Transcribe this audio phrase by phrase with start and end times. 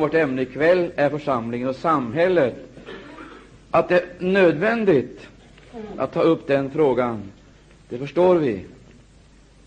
[0.00, 2.54] Vårt ämne ikväll är församlingen och samhället.
[3.70, 5.26] Att det är nödvändigt
[5.96, 7.22] att ta upp den frågan,
[7.88, 8.64] det förstår vi,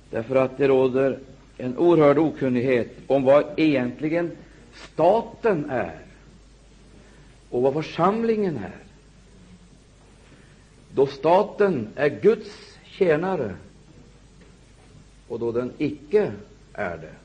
[0.09, 1.19] därför att det råder
[1.57, 4.31] en oerhörd okunnighet om vad egentligen
[4.73, 5.97] staten är
[7.49, 8.75] och vad församlingen är.
[10.95, 13.55] Då staten är Guds tjänare
[15.27, 16.31] och då den icke
[16.73, 17.22] är det.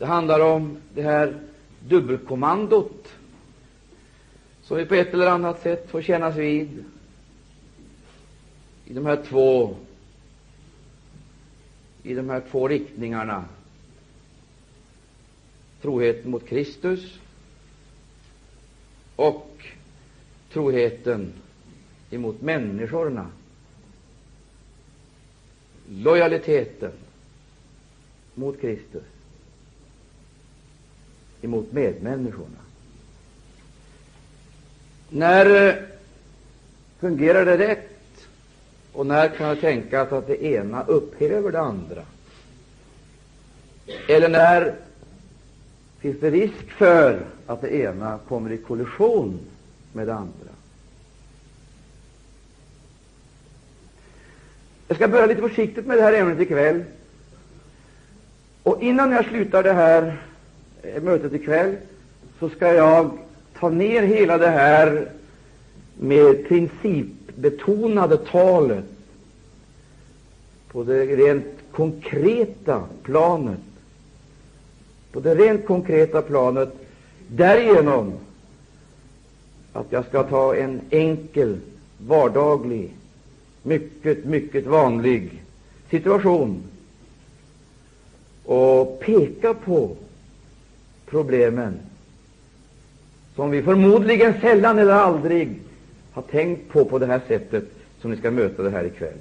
[0.00, 1.40] Det handlar om det här
[1.88, 3.08] dubbelkommandot
[4.62, 6.84] som vi på ett eller annat sätt får kännas vid
[8.84, 9.76] i de här två
[12.02, 13.44] i de här två riktningarna.
[15.82, 17.18] Troheten mot Kristus
[19.16, 19.66] och
[20.52, 21.32] troheten
[22.10, 23.26] emot människorna.
[25.88, 26.92] Lojaliteten
[28.34, 29.04] mot Kristus
[31.42, 32.58] emot medmänniskorna.
[35.08, 35.74] När eh,
[36.98, 37.86] fungerar det rätt?
[38.92, 42.02] Och när kan det tänkas att det ena upphäver det andra?
[44.08, 44.74] Eller när
[45.98, 49.38] finns det risk för att det ena kommer i kollision
[49.92, 50.50] med det andra?
[54.88, 56.84] Jag ska börja lite försiktigt med det här ämnet ikväll.
[58.62, 60.22] Och innan jag slutar det här
[60.82, 61.76] Eh, mötet ikväll
[62.38, 63.10] så skall jag
[63.58, 65.08] ta ner hela det här
[65.98, 68.84] med principbetonade talet
[70.68, 73.60] på det rent konkreta planet.
[75.12, 76.68] På det rent konkreta planet
[77.28, 78.12] därigenom
[79.72, 81.58] att jag skall ta en enkel,
[81.98, 82.94] vardaglig,
[83.62, 85.42] mycket, mycket vanlig
[85.90, 86.62] situation
[88.44, 89.96] och peka på
[91.10, 91.78] problemen
[93.36, 95.60] som vi förmodligen sällan eller aldrig
[96.12, 97.64] har tänkt på på det här sättet
[98.00, 99.18] som ni ska möta det här ikväll.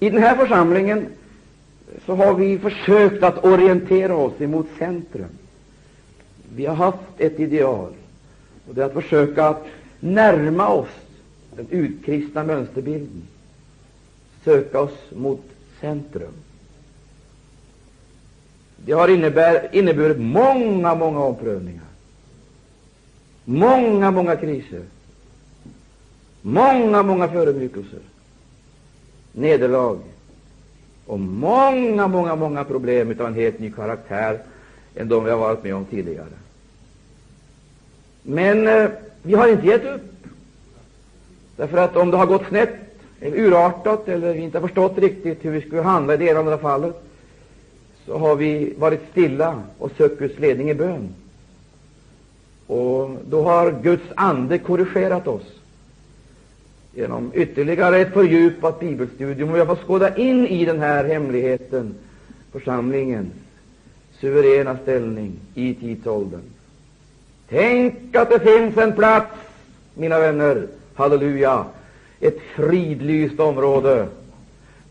[0.00, 1.06] I den här församlingen
[2.06, 5.28] så har vi försökt att orientera oss emot centrum.
[6.56, 7.92] Vi har haft ett ideal,
[8.68, 9.66] och det är att försöka att
[10.00, 10.88] närma oss
[11.56, 13.22] den utkristna mönsterbilden,
[14.44, 15.42] söka oss mot
[15.80, 16.32] centrum.
[18.84, 21.84] Det har innebär, inneburit många, många omprövningar,
[23.44, 24.82] många, många kriser,
[26.42, 28.00] många, många förödmjukelser,
[29.32, 29.98] nederlag
[31.06, 34.38] och många, många, många problem av en helt ny karaktär
[34.94, 36.26] än de vi har varit med om tidigare.
[38.22, 38.90] Men eh,
[39.22, 40.02] vi har inte gett upp.
[41.56, 42.74] Därför att om det har gått snett,
[43.20, 46.30] eller urartat, eller vi inte har förstått riktigt hur vi skulle handla i det ena
[46.30, 47.02] eller andra fallet,
[48.06, 51.08] så har vi varit stilla och sökt Guds ledning i bön.
[52.66, 55.46] Och då har Guds ande korrigerat oss
[56.94, 59.50] genom ytterligare ett fördjupat bibelstudium.
[59.50, 61.94] Och jag får skåda in i den här hemligheten,
[62.52, 63.32] församlingens
[64.20, 66.42] suveräna ställning i tidsåldern.
[67.48, 69.36] Tänk att det finns en plats,
[69.94, 71.64] mina vänner, halleluja,
[72.20, 74.06] ett fridlyst område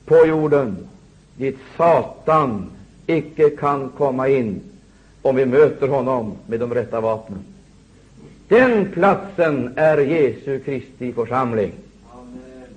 [0.06, 0.78] på jorden
[1.36, 2.73] dit Satan
[3.08, 4.62] icke kan komma in
[5.22, 7.40] om vi möter honom med de rätta vapnen.
[8.48, 11.72] Den platsen är Jesu Kristi församling.
[12.14, 12.68] Amen.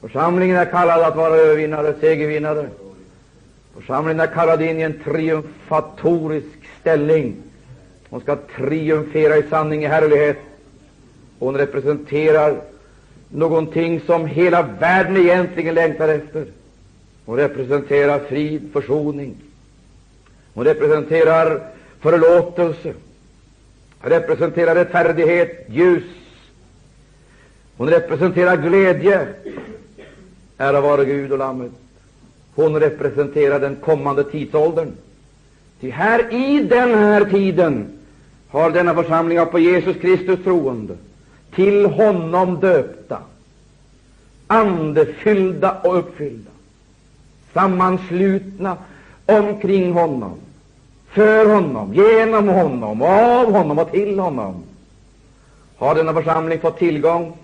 [0.00, 2.68] Församlingen är kallad att vara övervinnare, segervinnare.
[3.74, 7.36] Församlingen är kallad in i en triumfatorisk ställning.
[8.10, 10.38] Hon ska triumfera i sanning, i härlighet.
[11.38, 12.60] Hon representerar
[13.28, 16.46] någonting som hela världen egentligen längtar efter.
[17.26, 19.34] Hon representerar frid, försoning.
[20.54, 21.60] Hon representerar
[22.00, 22.94] förlåtelse,
[24.02, 26.04] Hon representerar rättfärdighet, ljus.
[27.76, 29.28] Hon representerar glädje.
[30.58, 31.72] Ära vare Gud och Lammet.
[32.54, 34.92] Hon representerar den kommande tidsåldern.
[35.80, 37.86] Ty här i den här tiden
[38.48, 40.94] har denna församling av på Jesus Kristus troende,
[41.54, 43.18] till honom döpta,
[44.46, 46.50] andefyllda och uppfyllda,
[47.54, 48.76] sammanslutna
[49.26, 50.38] omkring honom,
[51.08, 54.54] för honom, genom honom, av honom och till honom,
[55.76, 57.36] har denna församling fått tillgång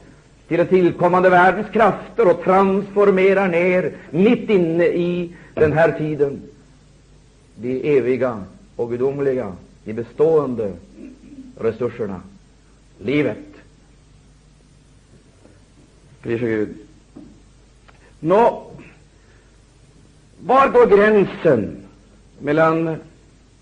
[0.49, 6.43] till den tillkommande världens krafter och transformerar ner mitt inne i den här tiden
[7.61, 8.45] de eviga
[8.77, 9.53] och gudomliga,
[9.85, 10.73] de bestående
[11.59, 12.21] resurserna,
[12.99, 13.39] livet.
[16.23, 16.75] Pris Gud.
[18.21, 18.68] Nå,
[20.45, 21.87] var går gränsen
[22.39, 22.97] mellan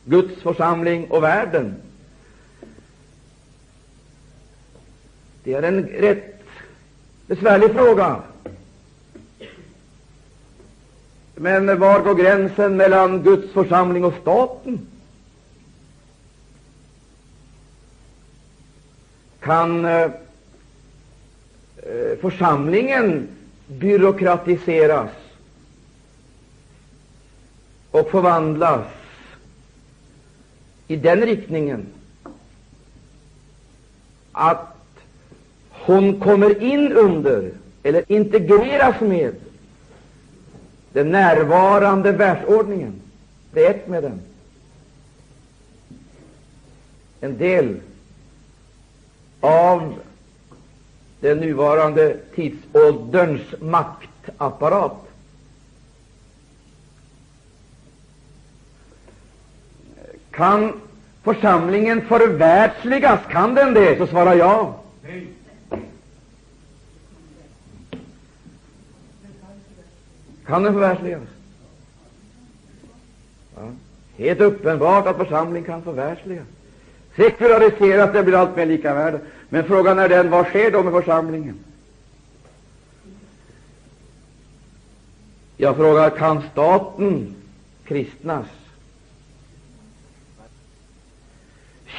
[0.04, 1.74] Guds församling och världen?
[5.44, 6.42] Det är en rätt
[7.26, 8.22] besvärlig fråga.
[11.34, 14.86] Men var går gränsen mellan Guds församling och staten?
[19.40, 20.10] Kan eh, eh
[22.20, 23.28] församlingen
[23.66, 25.10] byråkratiseras
[28.00, 28.86] och förvandlas
[30.86, 31.86] i den riktningen
[34.32, 34.76] att
[35.70, 37.52] hon kommer in under
[37.82, 39.34] eller integreras med
[40.92, 43.00] den närvarande världsordningen.
[43.52, 44.20] Det är ett med den.
[47.20, 47.80] En del
[49.40, 49.94] av
[51.20, 55.05] den nuvarande tidsålderns maktapparat.
[60.36, 60.72] Kan
[61.22, 63.20] församlingen förvärldsligas?
[63.30, 63.98] Kan den det?
[63.98, 64.74] Så svarar jag.
[70.46, 71.22] Kan den förvärldsligas?
[73.56, 73.62] Ja.
[74.16, 76.46] Helt uppenbart att församling kan förvärldsligas.
[77.16, 79.20] Sekulariseras, det blir allt mer lika värde.
[79.48, 81.58] Men frågan är den, vad sker då med församlingen?
[85.56, 87.34] Jag frågar, kan staten
[87.84, 88.46] kristnas?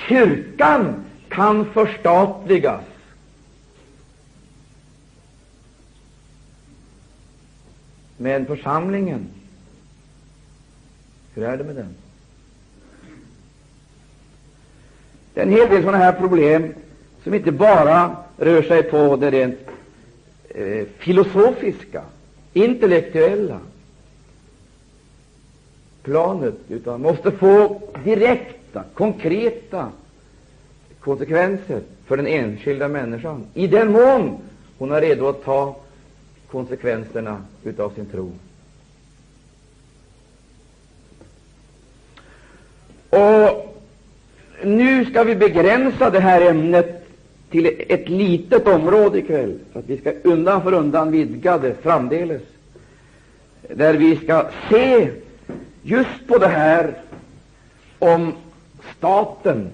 [0.08, 2.82] Kyrkan kan förstatligas.
[8.18, 9.28] Men församlingen,
[11.34, 11.96] hur är det med den?
[15.34, 16.74] Det är en hel del sådana här problem
[17.24, 19.60] som inte bara rör sig på det rent
[20.50, 22.04] eh, filosofiska,
[22.54, 23.60] intellektuella
[26.04, 29.92] planet, utan måste få direkt direkta, konkreta
[31.00, 34.38] konsekvenser för den enskilda människan, i den mån
[34.78, 35.76] hon är redo att ta
[36.52, 37.42] konsekvenserna
[37.78, 38.32] av sin tro.
[43.10, 43.76] Och
[44.64, 47.04] nu ska vi begränsa det här ämnet
[47.50, 52.42] till ett litet område ikväll, för att vi ska undan för undan vidga det framdeles,
[53.70, 55.12] där vi ska se
[55.84, 56.94] just på det här
[58.00, 58.34] om
[58.98, 59.70] staten.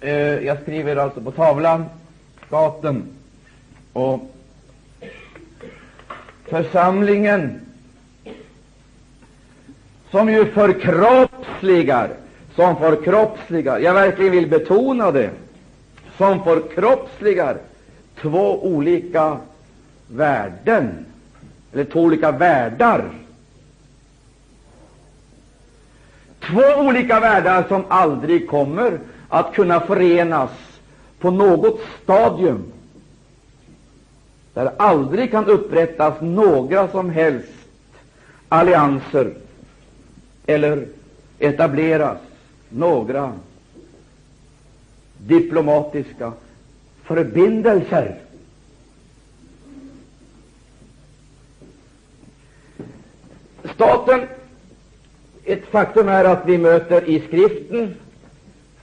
[0.00, 0.10] Eh,
[0.44, 1.84] jag skriver alltså på tavlan
[2.46, 3.04] staten
[3.92, 4.20] och
[6.44, 7.60] församlingen,
[10.10, 12.10] som ju förkroppsligar
[12.56, 15.30] som förkroppsligar, jag verkligen vill betona det,
[16.18, 17.56] som förkroppsligar
[18.20, 19.38] två olika
[20.08, 21.06] värden,
[21.72, 23.04] eller två olika världar.
[26.46, 28.98] Två olika världar som aldrig kommer
[29.28, 30.50] att kunna förenas
[31.18, 32.64] på något stadium,
[34.54, 37.52] där aldrig kan upprättas några som helst
[38.48, 39.34] allianser
[40.46, 40.86] eller
[41.38, 42.18] etableras
[42.68, 43.32] några
[45.18, 46.32] diplomatiska
[47.04, 48.16] förbindelser.
[53.74, 54.26] Staten,
[55.46, 57.94] ett faktum är att vi möter i skriften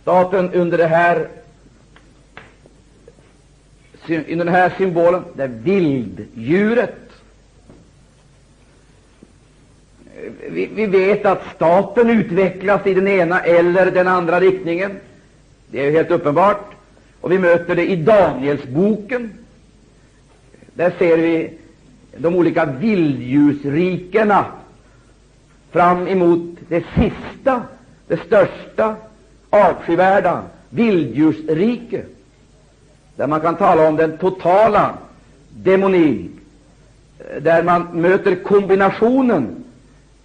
[0.01, 1.27] staten under det här
[4.07, 6.95] i den här symbolen, det vilddjuret.
[10.49, 14.91] Vi, vi, vet att staten utvecklas i den ena eller den andra riktningen.
[15.67, 16.75] Det är helt uppenbart.
[17.21, 19.33] Och vi möter det i Danielsboken.
[20.73, 21.53] Där ser vi
[22.17, 24.45] de olika vilddjursrikena
[25.73, 27.61] fram emot det sista,
[28.07, 28.95] det största,
[29.49, 32.01] avskyvärda vilddjursrike,
[33.15, 34.93] där man kan tala om den totala
[35.49, 36.39] demonin,
[37.41, 39.63] där man möter kombinationen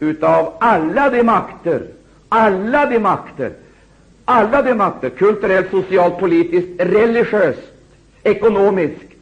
[0.01, 1.83] utav alla de makter,
[2.29, 3.53] alla de makter,
[4.25, 7.73] alla de makter, kulturellt, socialt, politiskt, religiöst,
[8.23, 9.13] ekonomiskt,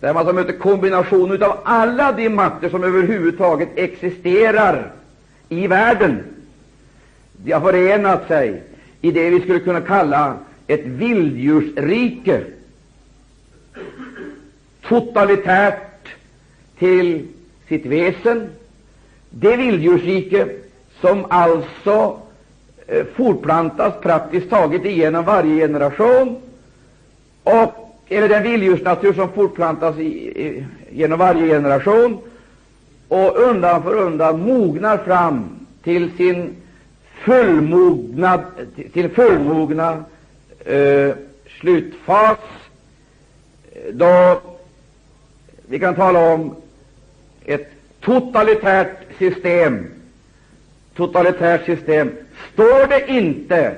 [0.00, 4.92] där man möter kombinationen av alla de makter som överhuvudtaget existerar
[5.48, 6.24] i världen.
[7.32, 8.62] De har förenat sig
[9.00, 10.36] i det vi skulle kunna kalla
[10.66, 12.40] ett vilddjursrike,
[14.88, 16.08] totalitärt
[16.78, 17.26] till
[17.68, 18.48] sitt väsen,
[19.30, 20.48] det vilddjursrike
[21.00, 22.20] som alltså
[22.86, 26.36] eh, fortplantas praktiskt taget igenom varje generation,
[27.42, 32.18] och, eller den vilddjursnatur som fortplantas i, i, genom varje generation
[33.08, 36.56] och undan för undan mognar fram till sin
[37.24, 38.40] fullmognad,
[38.92, 40.04] till fullmogna
[40.64, 41.10] eh,
[41.60, 42.38] slutfas,
[43.92, 44.40] då
[45.68, 46.54] vi kan tala om
[47.44, 47.68] ett
[48.00, 49.86] totalitärt system.
[50.96, 52.10] Totalitärt system.
[52.52, 53.76] Står det inte,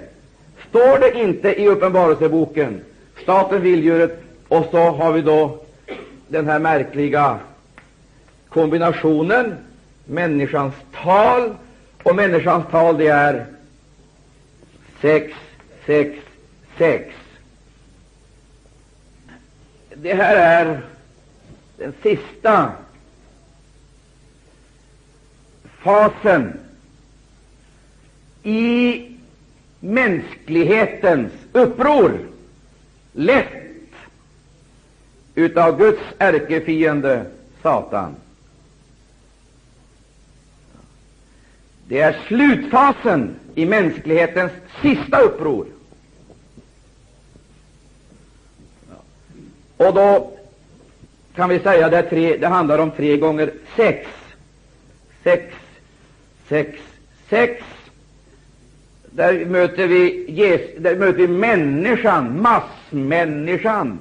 [0.69, 2.81] står det inte i Uppenbarelseboken,
[3.23, 5.59] staten vilddjuret, och så har vi då
[6.29, 7.39] den här märkliga
[8.51, 9.57] kombinationen
[10.05, 11.55] människans tal,
[12.03, 13.47] och människans tal det är
[15.01, 15.33] sex,
[15.87, 16.19] sex,
[16.79, 17.15] sex.
[19.95, 20.83] Det här är
[21.79, 22.73] den sista
[25.79, 26.59] fasen
[28.43, 29.07] i
[29.81, 32.19] mänsklighetens uppror,
[33.13, 33.47] lett
[35.35, 37.27] utav Guds ärkefiende
[37.63, 38.15] Satan.
[41.91, 45.67] Det är slutfasen i mänsklighetens sista uppror.
[49.77, 50.33] Och då
[51.35, 54.09] kan vi säga att det, tre, det handlar om tre gånger sex.
[55.25, 55.55] Sex,
[56.49, 56.79] sex,
[57.29, 57.65] sex.
[59.11, 60.25] Där möter vi,
[60.79, 63.99] där möter vi människan, massmänniskan,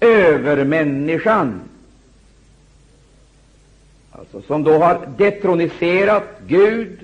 [0.00, 1.60] övermänniskan,
[4.18, 6.98] alltså som då har detroniserat Gud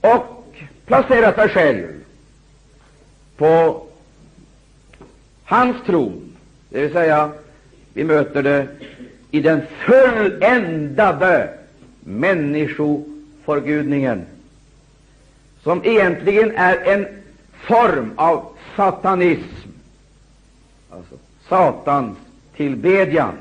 [0.00, 0.54] och
[0.86, 1.86] placerat sig själv
[3.36, 3.82] på
[5.44, 6.32] hans tron,
[6.68, 7.30] det vill säga
[7.92, 8.68] vi möter det
[9.30, 11.50] i den fulländade
[12.00, 14.22] människoförgudningen,
[15.62, 17.06] som egentligen är en
[17.52, 18.44] form av
[18.76, 19.68] satanism,
[20.90, 21.14] alltså
[21.48, 22.18] Satans
[22.56, 23.34] tillbedjan,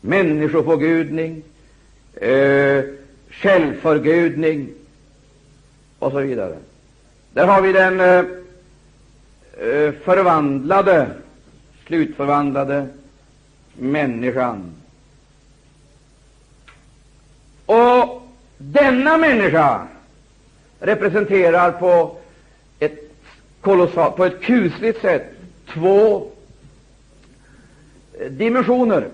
[0.00, 1.42] människoförgudning,
[2.14, 2.84] eh,
[3.30, 4.68] självförgudning
[5.98, 6.56] och så vidare.
[7.32, 8.24] Där har vi den eh,
[9.68, 11.10] eh, förvandlade,
[11.86, 12.88] slutförvandlade
[13.74, 14.72] människan.
[17.66, 18.22] Och
[18.58, 19.86] denna människa
[20.80, 22.16] representerar på
[22.78, 23.12] ett
[23.60, 25.34] kolossalt, på ett kusligt sätt
[25.74, 26.30] två
[28.30, 29.08] dimensioner.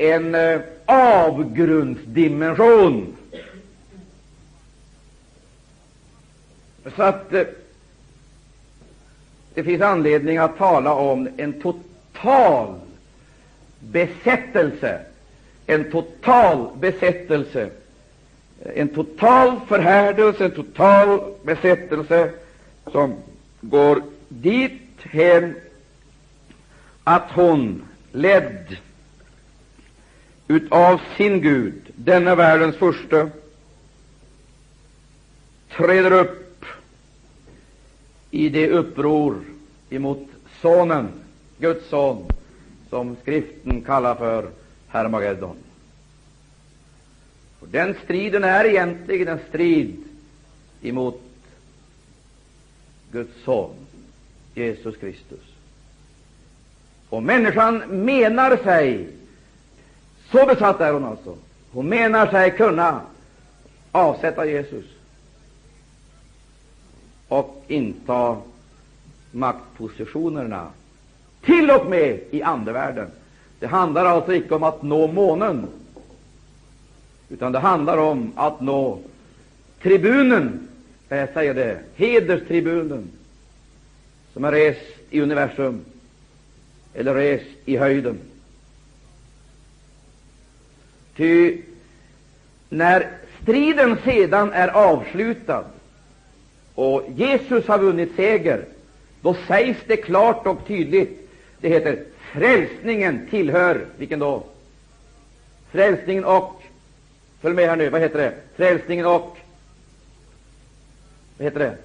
[0.00, 3.16] En eh, avgrundsdimension.
[6.96, 7.42] Så att eh,
[9.54, 12.74] det finns anledning att tala om en total
[13.80, 15.00] besättelse,
[15.66, 17.70] en total besättelse,
[18.64, 22.30] en total förhärdelse, en total besättelse
[22.92, 23.14] som
[23.60, 25.54] går dit hem
[27.04, 28.76] att hon, ledd
[30.48, 33.30] utav sin Gud, denna världens första,
[35.76, 36.64] träder upp
[38.30, 39.40] i det uppror
[39.90, 40.28] emot
[40.62, 41.08] Sonen,
[41.58, 42.24] Guds son,
[42.90, 44.50] som Skriften kallar för
[44.88, 45.56] Hermageddon.
[47.60, 50.04] Och den striden är egentligen en strid
[50.82, 51.22] emot
[53.12, 53.74] Guds son,
[54.54, 55.44] Jesus Kristus.
[57.08, 59.08] Och människan menar sig,
[60.30, 61.36] så besatt är hon alltså,
[61.72, 63.00] hon menar sig kunna
[63.92, 64.84] avsätta Jesus
[67.28, 68.36] och inta
[69.30, 70.66] maktpositionerna
[71.44, 73.10] till och med i andevärlden.
[73.58, 75.66] Det handlar alltså icke om att nå månen,
[77.28, 78.98] utan det handlar om att nå
[79.82, 80.68] tribunen,
[81.08, 83.10] jag säger det, hederstribunen,
[84.32, 84.80] som är rest
[85.10, 85.84] i universum,
[86.94, 88.18] eller rest i höjden.
[91.18, 91.58] Ty
[92.68, 93.08] när
[93.42, 95.64] striden sedan är avslutad
[96.74, 98.64] och Jesus har vunnit seger,
[99.22, 104.44] då sägs det klart och tydligt det heter frälsningen tillhör, vilken då?
[105.70, 106.62] Frälsningen och,
[107.40, 108.34] följ med här nu, vad heter det?
[108.56, 109.36] Frälsningen och,
[111.38, 111.76] vad heter det?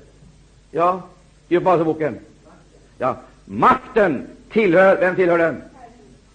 [0.71, 1.01] Ja,
[1.47, 2.19] i Uppenbarelseboken.
[2.97, 5.61] Ja, makten tillhör, vem tillhör den?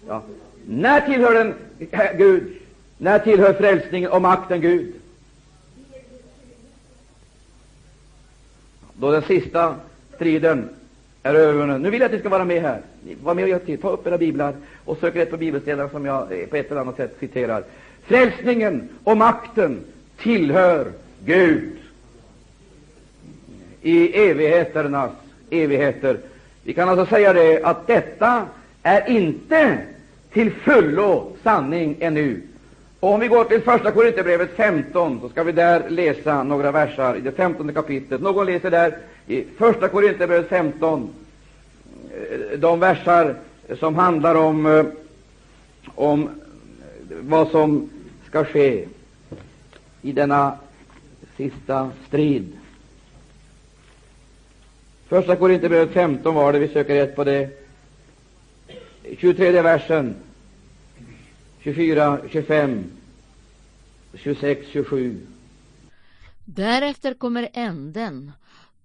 [0.08, 0.22] Ja.
[0.66, 1.54] När tillhör den
[1.90, 2.58] eh, Gud?
[2.98, 4.94] När tillhör frälsningen och makten Gud?
[8.92, 9.74] Då den sista
[10.14, 10.68] striden
[11.22, 11.82] är övervunnen.
[11.82, 12.80] Nu vill jag att ni ska vara med här.
[13.22, 13.80] Var med och hjälp till.
[13.80, 16.80] Ta upp era biblar och sök rätt på bibelställen som jag eh, på ett eller
[16.80, 17.64] annat sätt citerar.
[18.02, 19.80] Frälsningen och makten
[20.16, 20.92] tillhör
[21.24, 21.72] Gud
[23.82, 25.10] i evigheternas
[25.50, 26.18] evigheter.
[26.64, 28.46] Vi kan alltså säga det att detta
[28.82, 29.78] är inte
[30.32, 32.40] till fullo sanning ännu.
[33.00, 37.16] Och om vi går till första Korinthierbrevet 15, så ska vi där läsa några versar
[37.16, 38.20] i det femtonde kapitlet.
[38.20, 41.10] Någon läser där i första Korinthierbrevet 15
[42.10, 43.36] eh, de versar
[43.78, 44.86] som handlar om, eh,
[45.94, 46.28] om eh,
[47.20, 47.90] vad som
[48.28, 48.84] ska ske
[50.02, 50.58] i denna
[51.36, 52.52] sista strid.
[55.08, 57.48] Första Korinthierbrevet 15 var det, vi söker rätt på det.
[59.18, 60.14] 23 versen,
[61.74, 62.84] 24, 25,
[64.14, 65.26] 26, 27.
[66.44, 68.32] Därefter kommer änden,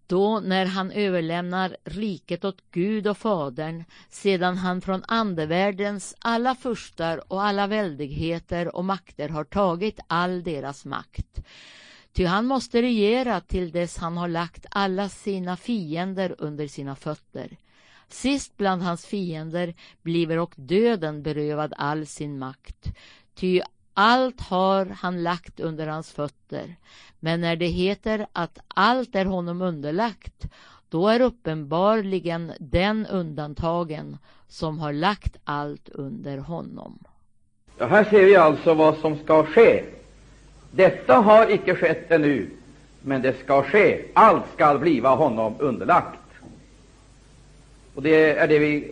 [0.08, 7.32] då när han överlämnar riket åt Gud och Fadern, sedan han från andevärldens alla furstar
[7.34, 11.40] och alla väldigheter och makter har tagit all deras makt.
[12.14, 17.58] Ty han måste regera till dess han har lagt alla sina fiender under sina fötter.
[18.14, 22.88] Sist bland hans fiender bliver och döden berövad all sin makt.
[23.36, 23.62] Ty
[23.94, 26.76] allt har han lagt under hans fötter.
[27.20, 30.46] Men när det heter att allt är honom underlagt,
[30.90, 34.18] då är uppenbarligen den undantagen
[34.48, 37.00] som har lagt allt under honom.
[37.78, 39.84] Ja, här ser vi alltså vad som ska ske.
[40.72, 42.50] Detta har icke skett ännu,
[43.02, 44.06] men det ska ske.
[44.14, 46.20] Allt skall bliva honom underlagt.
[47.96, 48.92] Och det är det vi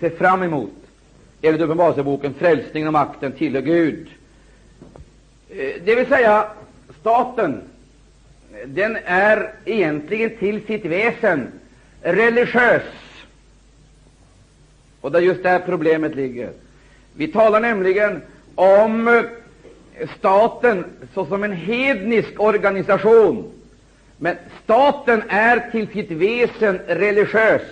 [0.00, 0.72] ser fram emot.
[1.42, 4.08] Enligt Uppenbarelseboken, frälsningen och makten tillhör Gud.
[5.50, 6.46] Eh, det vill säga,
[7.00, 7.60] staten,
[8.66, 11.52] den är egentligen till sitt väsen
[12.02, 12.82] religiös.
[15.00, 16.50] Och det är just där problemet ligger.
[17.14, 18.22] Vi talar nämligen
[18.54, 19.24] om
[20.18, 23.52] staten såsom en hednisk organisation,
[24.18, 27.62] men staten är till sitt väsen religiös.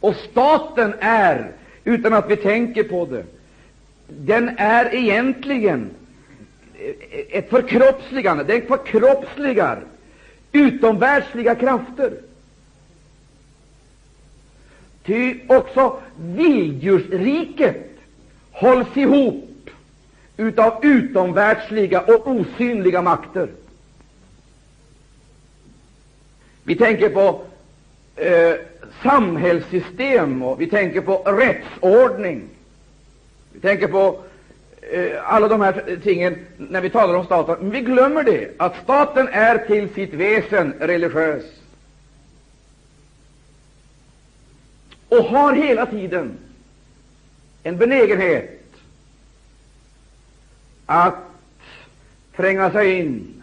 [0.00, 1.52] Och staten är,
[1.84, 3.24] utan att vi tänker på det,
[4.08, 5.90] den är egentligen
[7.30, 8.44] ett förkroppsligande.
[8.44, 9.82] Den förkroppsligar
[10.52, 12.12] utomvärldsliga krafter.
[15.04, 17.90] Ty också vilddjursriket
[18.52, 19.53] hålls ihop
[20.36, 23.48] utav utomvärldsliga och osynliga makter.
[26.64, 27.42] Vi tänker på
[28.16, 28.54] eh,
[29.02, 32.42] samhällssystem och vi tänker på rättsordning.
[33.52, 34.20] Vi tänker på
[34.80, 37.56] eh, alla de här tingen när vi talar om staten.
[37.60, 41.44] Men vi glömmer det, att staten är till sitt väsen religiös
[45.08, 46.38] och har hela tiden
[47.62, 48.63] en benägenhet
[50.86, 51.14] att
[52.36, 53.42] tränga sig in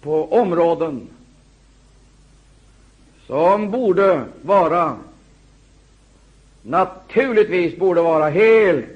[0.00, 1.08] på områden
[3.26, 4.96] som borde vara
[6.62, 8.86] naturligtvis borde vara helt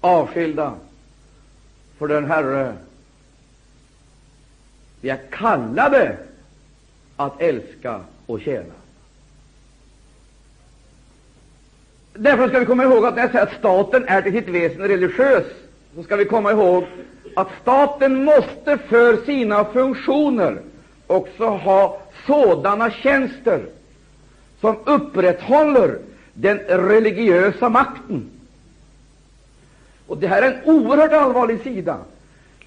[0.00, 0.74] avskilda
[1.98, 2.74] för den Herre
[5.00, 6.16] vi är kallade
[7.16, 8.74] att älska och tjäna.
[12.12, 14.88] Därför ska vi komma ihåg att när jag säger att staten är till sitt väsen
[14.88, 15.46] religiös,
[15.96, 16.84] så skall vi komma ihåg
[17.34, 20.60] att staten måste för sina funktioner
[21.06, 23.66] också ha sådana tjänster
[24.60, 25.98] som upprätthåller
[26.34, 28.30] den religiösa makten.
[30.06, 31.98] Och det här är en oerhört allvarlig sida.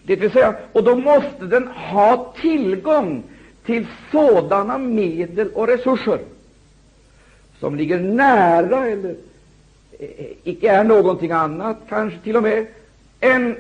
[0.04, 3.24] Det vill säga, och då måste den ha tillgång
[3.66, 6.20] till sådana medel och resurser
[7.60, 9.16] som ligger nära eller
[10.44, 12.68] icke är någonting annat, kanske till och med,
[13.20, 13.56] än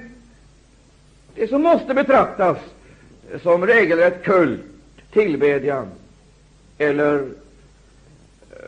[1.36, 2.58] det som måste betraktas
[3.43, 4.62] som regelrätt kult,
[5.12, 5.88] tillbedjan,
[6.78, 7.28] eller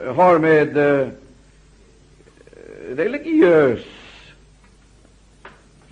[0.06, 1.08] eh, har med eh,
[2.89, 3.80] religiös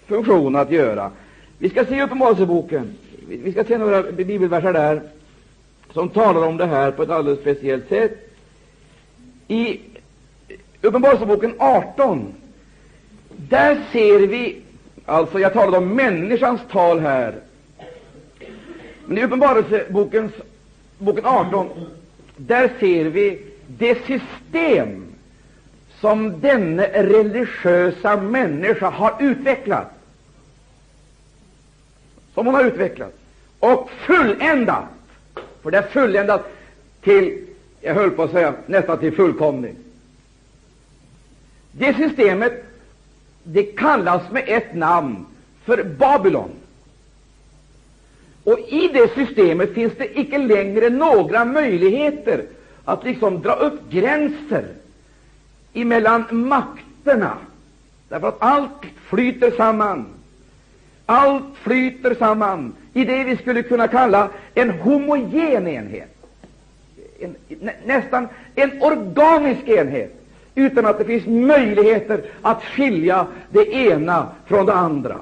[0.08, 1.12] funktion att göra.
[1.58, 2.96] Vi ska se Uppenbarelseboken.
[3.28, 5.02] Vi ska se några bibelverser där
[5.94, 8.32] som talar om det här på ett alldeles speciellt sätt.
[9.48, 9.80] I
[10.82, 12.34] Uppenbarelseboken 18,
[13.36, 14.62] där ser vi,
[15.10, 17.36] alltså jag talade om människans tal här,
[19.06, 20.32] men i Uppenbarelseboken
[20.98, 21.70] boken 18,
[22.38, 25.06] där ser vi det system
[26.00, 29.92] som denna religiösa människa har utvecklat,
[32.34, 33.14] som hon har utvecklat,
[33.60, 34.84] och fulländat,
[35.62, 36.52] för det är fulländat
[37.02, 37.46] till,
[37.82, 39.76] jag höll på att säga, nästan till fullkomning.
[41.72, 42.69] Det systemet
[43.54, 45.26] det kallas med ett namn
[45.66, 46.52] för Babylon.
[48.44, 52.46] Och i det systemet finns det icke längre några möjligheter
[52.86, 54.66] att liksom dra upp gränser
[55.74, 57.38] emellan makterna.
[58.10, 60.06] Därför att allt flyter samman.
[61.06, 66.16] Allt flyter samman i det vi skulle kunna kalla en homogen enhet.
[67.20, 70.19] En, nä, nästan en organisk enhet,
[70.60, 75.18] utan att det finns möjligheter att skilja det ena från det andra.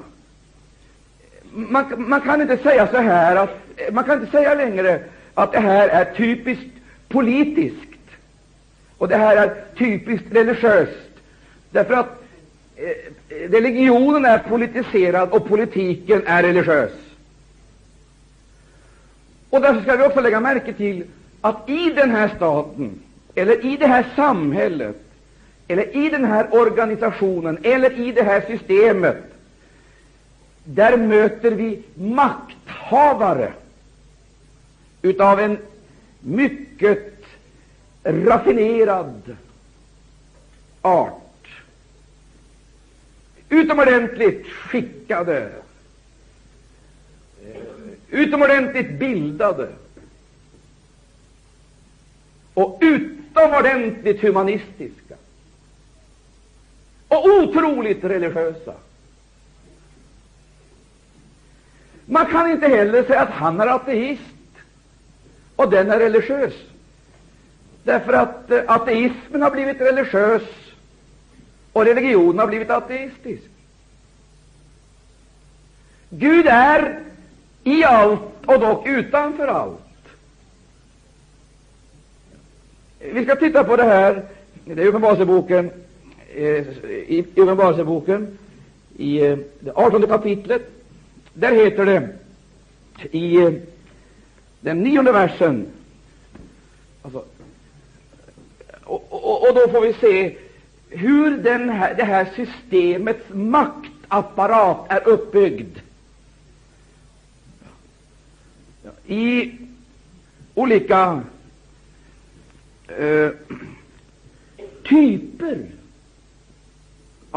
[1.52, 3.58] Man, man kan inte säga så här att
[3.92, 5.00] man kan inte säga längre
[5.34, 6.74] att det här är typiskt
[7.08, 7.88] politiskt
[8.98, 11.10] och det här är typiskt religiöst,
[11.70, 12.22] därför att
[12.76, 16.92] eh, religionen är politiserad och politiken är religiös.
[19.50, 21.04] Och därför ska vi också lägga märke till
[21.40, 23.00] att i den här staten,
[23.34, 24.96] eller i det här samhället,
[25.68, 29.24] eller i den här organisationen, eller i det här systemet,
[30.64, 33.52] där möter vi makthavare
[35.02, 35.58] utav en
[36.20, 37.14] mycket
[38.02, 39.36] raffinerad
[40.82, 41.48] art.
[43.48, 45.50] Utomordentligt skickade,
[48.10, 49.68] utomordentligt bildade.
[52.54, 55.07] Och utomordentligt humanistiska
[57.08, 58.74] och otroligt religiösa.
[62.06, 64.22] Man kan inte heller säga att han är ateist
[65.56, 66.54] och den är religiös.
[67.84, 70.42] Därför att eh, ateismen har blivit religiös
[71.72, 73.42] och religionen har blivit ateistisk.
[76.10, 77.00] Gud är
[77.64, 79.80] i allt och dock utanför allt.
[82.98, 84.24] Vi ska titta på det här,
[84.64, 85.70] det är Uppenbarelseboken,
[86.34, 86.66] Eh,
[87.08, 88.38] i Uppenbarelseboken,
[88.96, 90.70] i eh, det artonde kapitlet.
[91.34, 92.08] Där heter det
[93.10, 93.52] i eh,
[94.60, 95.66] den nionde versen
[97.02, 97.24] alltså,
[98.84, 100.36] och, och, och, då får vi se
[100.88, 105.78] hur den här, det här systemets maktapparat är uppbyggd
[109.06, 109.52] i
[110.54, 111.22] olika
[112.88, 113.30] eh,
[114.84, 115.77] typer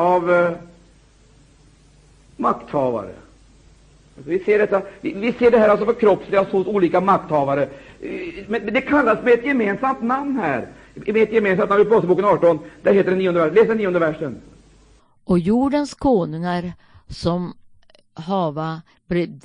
[0.01, 0.51] av eh,
[2.37, 3.13] makthavare.
[4.17, 7.63] Alltså, vi ser, detta, vi, vi ser det här alltså förkroppsligas hos olika makthavare.
[8.01, 8.09] Eh,
[8.47, 10.67] men det kallas med ett gemensamt namn här.
[10.93, 12.59] Med ett gemensamt namn i Uppenbarelseboken 18.
[12.83, 13.55] Där heter det nionde versen.
[13.55, 14.41] Läs den nionde versen.
[15.23, 16.73] Och jordens konungar
[17.07, 17.53] som
[18.13, 18.81] hava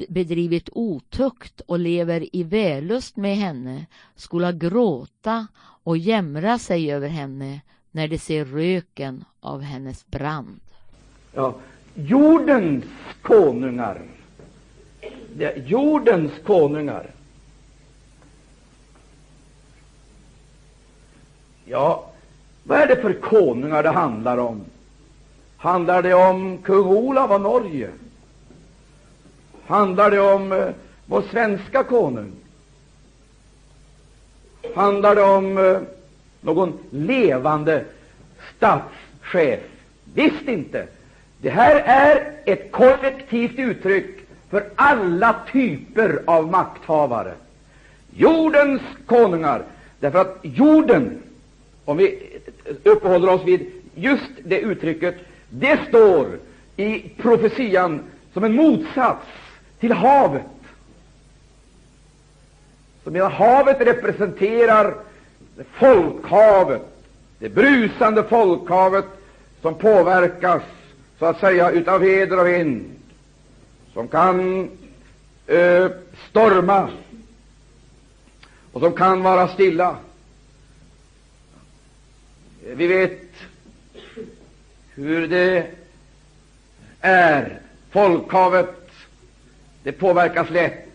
[0.08, 5.46] bedrivit otukt och lever i vällust med henne skola gråta
[5.84, 7.60] och jämra sig över henne
[7.96, 10.60] när de ser röken av hennes brand.
[11.34, 11.54] Ja,
[11.94, 12.84] jordens
[13.22, 14.02] konungar
[15.54, 17.10] jordens konungar.
[21.64, 22.10] Ja,
[22.64, 24.60] vad är det för konungar det handlar om?
[25.56, 27.90] Handlar det om kung Olav av Norge?
[29.66, 30.68] Handlar det om eh,
[31.06, 32.32] vår svenska konung?
[34.74, 35.95] Handlar det om eh,
[36.46, 37.84] någon levande
[38.56, 39.60] statschef?
[40.14, 40.86] Visst inte.
[41.40, 44.06] Det här är ett kollektivt uttryck
[44.50, 47.34] för alla typer av makthavare.
[48.16, 49.62] Jordens konungar,
[50.00, 51.22] därför att jorden,
[51.84, 52.38] om vi
[52.82, 55.14] uppehåller oss vid just det uttrycket,
[55.50, 56.26] det står
[56.76, 58.00] i profetian
[58.32, 59.26] som en motsats
[59.80, 60.42] till havet.
[63.04, 64.94] Så medan havet representerar
[65.64, 66.82] folkhavet,
[67.38, 69.04] det brusande folkhavet
[69.62, 70.62] som påverkas
[71.18, 72.84] så att säga utav heder och vind,
[73.92, 74.68] som kan
[75.46, 75.90] eh,
[76.30, 76.88] storma
[78.72, 79.96] och som kan vara stilla.
[82.74, 83.20] Vi vet
[84.94, 85.66] hur det
[87.00, 87.60] är.
[87.90, 88.90] Folkhavet,
[89.82, 90.85] det påverkas lätt.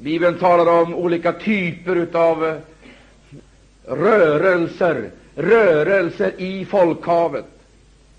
[0.00, 2.56] Bibeln talar om olika typer av eh,
[3.84, 7.44] rörelser, rörelser i folkhavet.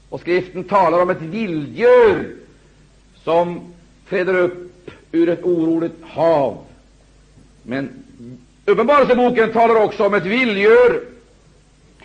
[0.10, 2.36] Och skriften talar om ett vilddjur
[3.24, 3.74] som
[4.10, 6.58] träder upp ur ett oroligt hav.
[7.64, 7.90] Men
[8.66, 11.04] Uppenbarelseboken talar också om ett vilddjur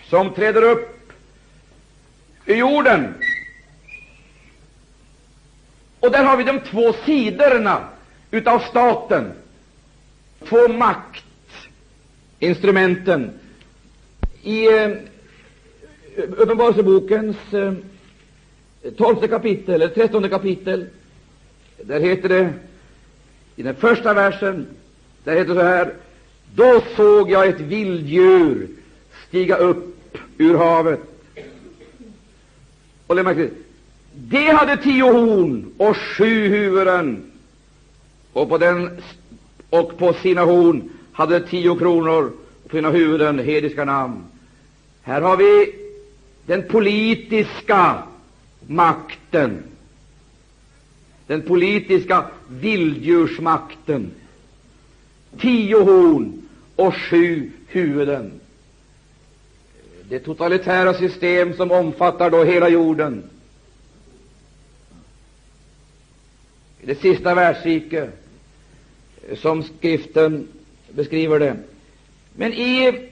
[0.09, 1.13] som träder upp
[2.47, 3.15] ur jorden.
[6.01, 7.89] Och där har vi de två sidorna
[8.31, 9.33] utav staten,
[10.45, 13.31] två maktinstrumenten.
[14.43, 14.91] I eh,
[16.17, 17.73] Uppenbarelsebokens eh,
[18.97, 20.87] tolfte kapitel, eller trettonde kapitel,
[21.83, 22.53] där heter det
[23.57, 24.67] i den första versen,
[25.25, 25.95] där heter det så här
[26.55, 28.69] Då såg jag ett vilddjur
[29.29, 29.97] stiga upp
[30.39, 31.01] ur havet,
[33.07, 33.57] Och lägg märke till,
[34.15, 37.33] det hade tio horn och sju huvuden,
[38.33, 39.03] och på, den,
[39.71, 42.33] och på sina horn hade tio kronor,
[42.65, 44.25] och på sina huvuden hediska namn.
[45.03, 45.75] Här har vi
[46.47, 48.03] den politiska
[48.67, 49.63] makten,
[51.27, 54.11] den politiska vilddjursmakten.
[55.39, 58.41] Tio horn och sju huvuden.
[60.09, 63.23] Det totalitära system som omfattar då hela jorden.
[66.83, 68.26] Det sista världsriket
[69.35, 70.49] som skriften
[70.89, 71.57] beskriver det.
[72.33, 73.09] Men i,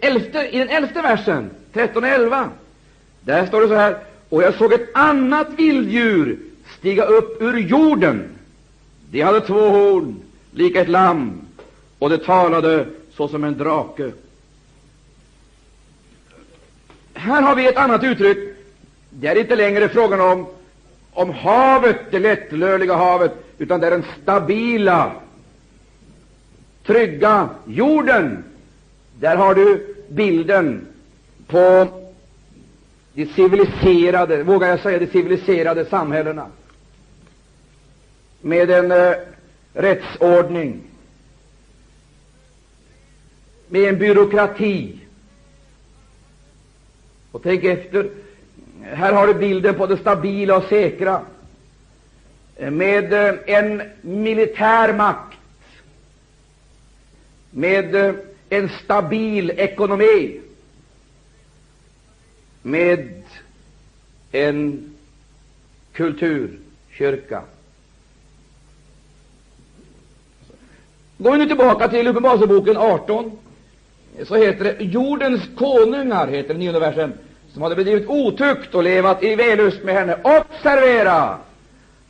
[0.00, 2.50] elfte, i den elfte versen, 13 och 11,
[3.20, 6.38] där står det så här och jag såg ett annat vilddjur
[6.78, 8.28] stiga upp ur jorden.
[9.10, 10.16] Det hade två horn,
[10.50, 11.40] lika ett lamm,
[11.98, 14.12] och det talade såsom en drake.
[17.14, 18.38] Här har vi ett annat uttryck.
[19.10, 20.46] Det är inte längre frågan om,
[21.12, 25.12] om havet, det lättlöliga havet, utan det är den stabila,
[26.86, 28.44] trygga jorden.
[29.20, 30.86] Där har du bilden
[31.46, 31.88] på
[33.14, 36.46] de civiliserade, vågar jag säga, de civiliserade samhällena
[38.40, 39.14] med en eh,
[39.72, 40.80] rättsordning,
[43.68, 44.98] med en byråkrati.
[47.32, 48.10] Och tänk efter,
[48.82, 51.20] här har du bilden på det stabila och säkra,
[52.56, 55.38] med eh, en militär makt,
[57.50, 58.14] med eh,
[58.48, 60.40] en stabil ekonomi,
[62.62, 63.22] med
[64.32, 64.90] en
[65.92, 67.42] kulturkyrka.
[71.18, 73.38] Går vi nu tillbaka till Uppenbarelseboken 18,
[74.22, 77.12] så heter det jordens konungar, heter den nionde versen,
[77.52, 80.16] som hade bedrivit otukt och levat i vällust med henne.
[80.22, 81.38] Observera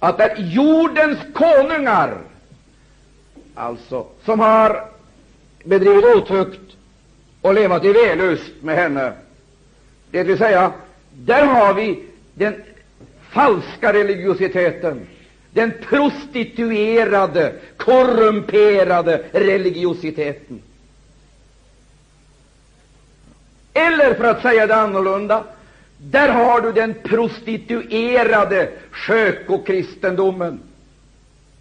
[0.02, 2.18] att det är jordens konungar,
[3.54, 4.84] alltså, som har
[5.64, 6.76] bedrivit otukt
[7.40, 9.12] och levat i vällust med henne.
[10.10, 10.72] Det vill säga,
[11.12, 12.62] där har vi den
[13.30, 15.06] falska religiositeten,
[15.50, 20.62] den prostituerade, korrumperade religiositeten.
[23.74, 25.44] Eller för att säga det annorlunda,
[26.10, 30.60] där har du den prostituerade skökokristendomen,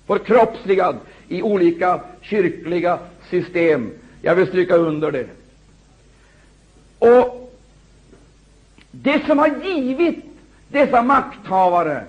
[0.07, 2.99] förkroppsligad i olika kyrkliga
[3.29, 3.91] system.
[4.21, 5.27] Jag vill stryka under det.
[6.99, 7.51] Och
[8.91, 10.25] det som har givit
[10.67, 12.03] dessa makthavare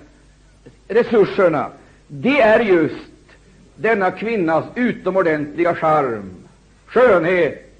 [0.87, 1.69] resurserna,
[2.07, 2.95] det är just
[3.75, 6.33] denna kvinnas utomordentliga charm,
[6.85, 7.73] skönhet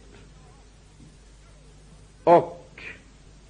[2.24, 2.63] och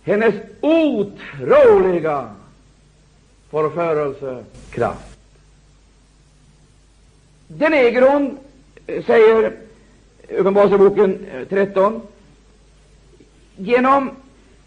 [0.03, 2.29] hennes otroliga
[3.49, 5.17] förförelsekraft.
[7.47, 8.37] Den äger hon,
[8.87, 9.53] eh, säger
[10.29, 12.01] Uppenbarelseboken eh, 13,
[13.55, 14.11] genom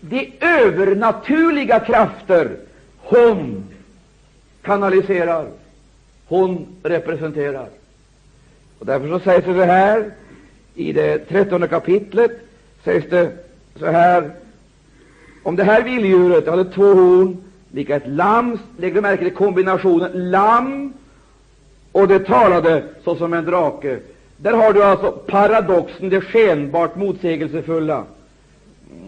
[0.01, 2.57] de övernaturliga krafter
[2.99, 3.65] hon
[4.63, 5.49] kanaliserar,
[6.29, 7.69] hon representerar.
[8.79, 10.11] Och därför så sägs det så här
[10.75, 12.33] i det trettonde kapitlet,
[12.85, 13.33] sägs det
[13.79, 14.31] så här
[15.47, 17.37] om det här vilddjuret hade två horn,
[17.73, 20.93] lika ett lamm, lägg du märke till kombinationen lamm,
[21.93, 23.99] och det talade såsom en drake.
[24.37, 28.05] Där har du alltså paradoxen, det skenbart motsägelsefulla.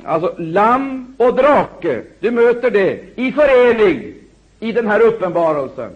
[0.04, 4.14] Alltså lamm och drake, du möter det i förening
[4.60, 5.90] i den här uppenbarelsen.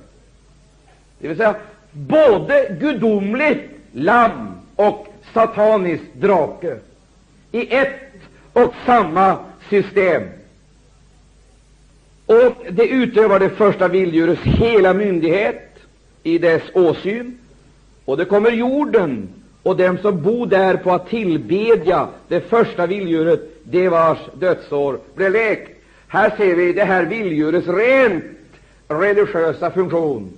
[1.19, 1.55] Det vill säga
[1.93, 6.77] både gudomligt lamm och satanisk drake
[7.53, 8.01] i ett
[8.53, 9.37] och samma
[9.71, 10.23] system.
[12.27, 15.79] Och det utövar det första vilddjurets hela myndighet
[16.23, 17.39] i dess åsyn,
[18.05, 19.29] och det kommer jorden
[19.63, 25.33] och dem som bor där på att tillbedja det första vilddjuret, det vars dödsår blev
[25.33, 25.71] läkt.
[26.09, 28.25] Här ser vi det här vilddjurets rent
[28.89, 30.33] religiösa funktion.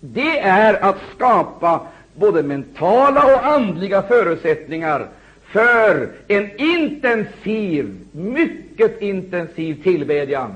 [0.00, 1.80] Det är att skapa
[2.14, 5.08] både mentala och andliga förutsättningar
[5.50, 10.54] för en intensiv, mycket intensiv tillbedjan.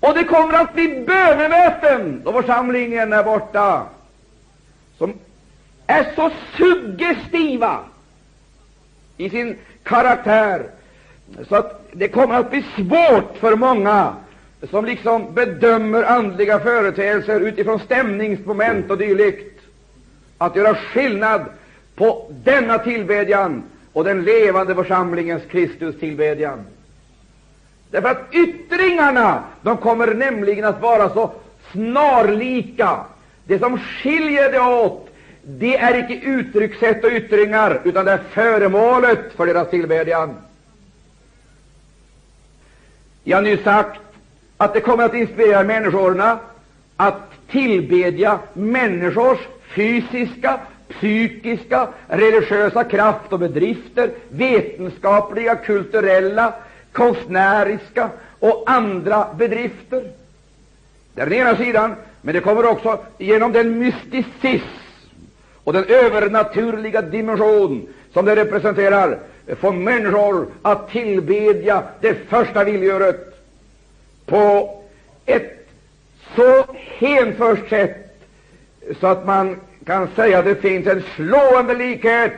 [0.00, 3.86] Och det kommer att bli bönemöten då församlingen är borta,
[4.98, 5.12] som
[5.86, 7.80] är så suggestiva
[9.16, 10.70] i sin karaktär,
[11.48, 14.16] så att det kommer att bli svårt för många
[14.70, 19.60] som liksom bedömer andliga företeelser utifrån stämningsmoment och dylikt
[20.38, 21.44] att göra skillnad
[21.98, 26.66] på denna tillbedjan och den levande församlingens Kristus tillbedjan.
[27.90, 31.30] Därför att yttringarna, de kommer nämligen att vara så
[31.72, 33.00] snarlika.
[33.44, 35.08] Det som skiljer det åt,
[35.42, 40.36] det är icke uttryckssätt och yttringar, utan det är föremålet för deras tillbedjan.
[43.24, 44.00] Jag har nyss sagt
[44.56, 46.38] att det kommer att inspirera människorna
[46.96, 49.38] att tillbedja människors
[49.74, 56.54] fysiska, psykiska, religiösa kraft och bedrifter, vetenskapliga, kulturella,
[56.92, 60.10] konstnäriska och andra bedrifter.
[61.14, 64.66] Det är den ena sidan, men det kommer också genom den mysticism
[65.64, 69.18] och den övernaturliga dimension som det representerar
[69.60, 73.44] få människor att tillbedja det första vilddjuret
[74.26, 74.74] på
[75.26, 75.68] ett
[76.36, 78.18] så hänfört sätt
[79.00, 79.56] så att man
[79.88, 82.32] kan säga att det finns en slående likhet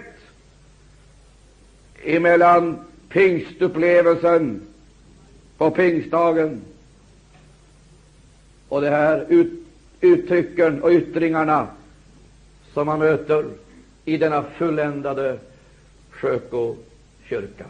[2.04, 4.62] emellan pingstupplevelsen
[5.58, 6.60] på pingstdagen
[8.68, 9.52] och de här ut,
[10.00, 11.68] uttrycken och yttringarna
[12.72, 13.44] som man möter
[14.04, 15.38] i denna fulländade
[17.28, 17.66] kyrka.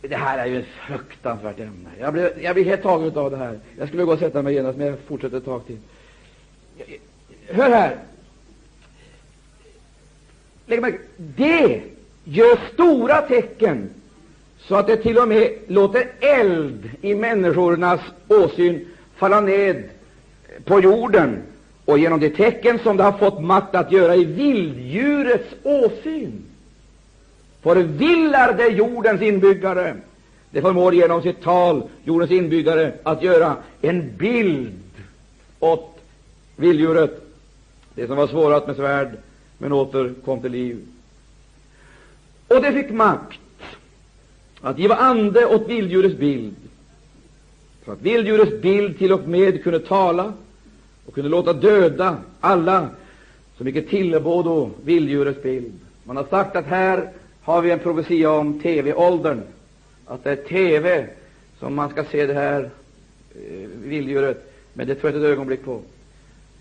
[0.00, 1.90] Det här är ju ett fruktansvärt ämne.
[1.98, 3.60] Jag blir, jag blir helt tagen av det här.
[3.78, 5.78] Jag skulle gå och sätta mig genast, men jag fortsätter ett tag till.
[7.48, 7.96] Hör här.
[10.66, 11.82] Lägg märke Det
[12.24, 13.90] gör stora tecken
[14.58, 19.82] så att det till och med låter eld i människornas åsyn falla ned
[20.64, 21.42] på jorden
[21.84, 26.44] och genom de tecken som det har fått makt att göra i vilddjurets åsyn
[27.62, 29.96] förvillar det jordens inbyggare.
[30.50, 34.82] Det förmår genom sitt tal jordens inbyggare att göra en bild
[35.60, 35.91] åt
[36.56, 37.22] vilddjuret,
[37.94, 39.08] det som var svårat med svärd,
[39.58, 40.86] men åter kom till liv.
[42.48, 43.40] Och det fick makt
[44.60, 46.56] att giva ande åt vilddjurets bild,
[47.84, 50.32] så att vilddjurets bild till och med kunde tala
[51.06, 52.88] och kunde låta döda alla
[53.56, 55.72] som icke tillbådo vilddjurets bild.
[56.04, 57.10] Man har sagt att här
[57.42, 59.42] har vi en profetia om TV-åldern,
[60.06, 61.06] att det är TV
[61.58, 62.70] som man ska se det här
[63.34, 65.80] eh, vilddjuret, men det tror jag ett ögonblick på.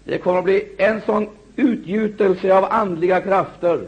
[0.03, 3.81] Det kommer att bli en sån utgjutelse av andliga krafter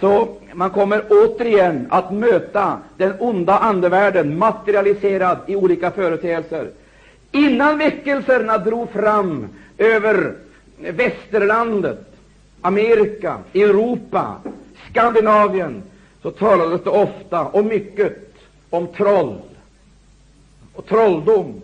[0.00, 6.70] så man kommer återigen att möta den onda andevärlden materialiserad i olika företeelser.
[7.32, 10.34] Innan väckelserna drog fram över
[10.78, 12.16] västerlandet,
[12.60, 14.36] Amerika, Europa,
[14.90, 15.82] Skandinavien,
[16.22, 18.34] så talades det ofta och mycket
[18.70, 19.38] om troll
[20.74, 21.62] och trolldom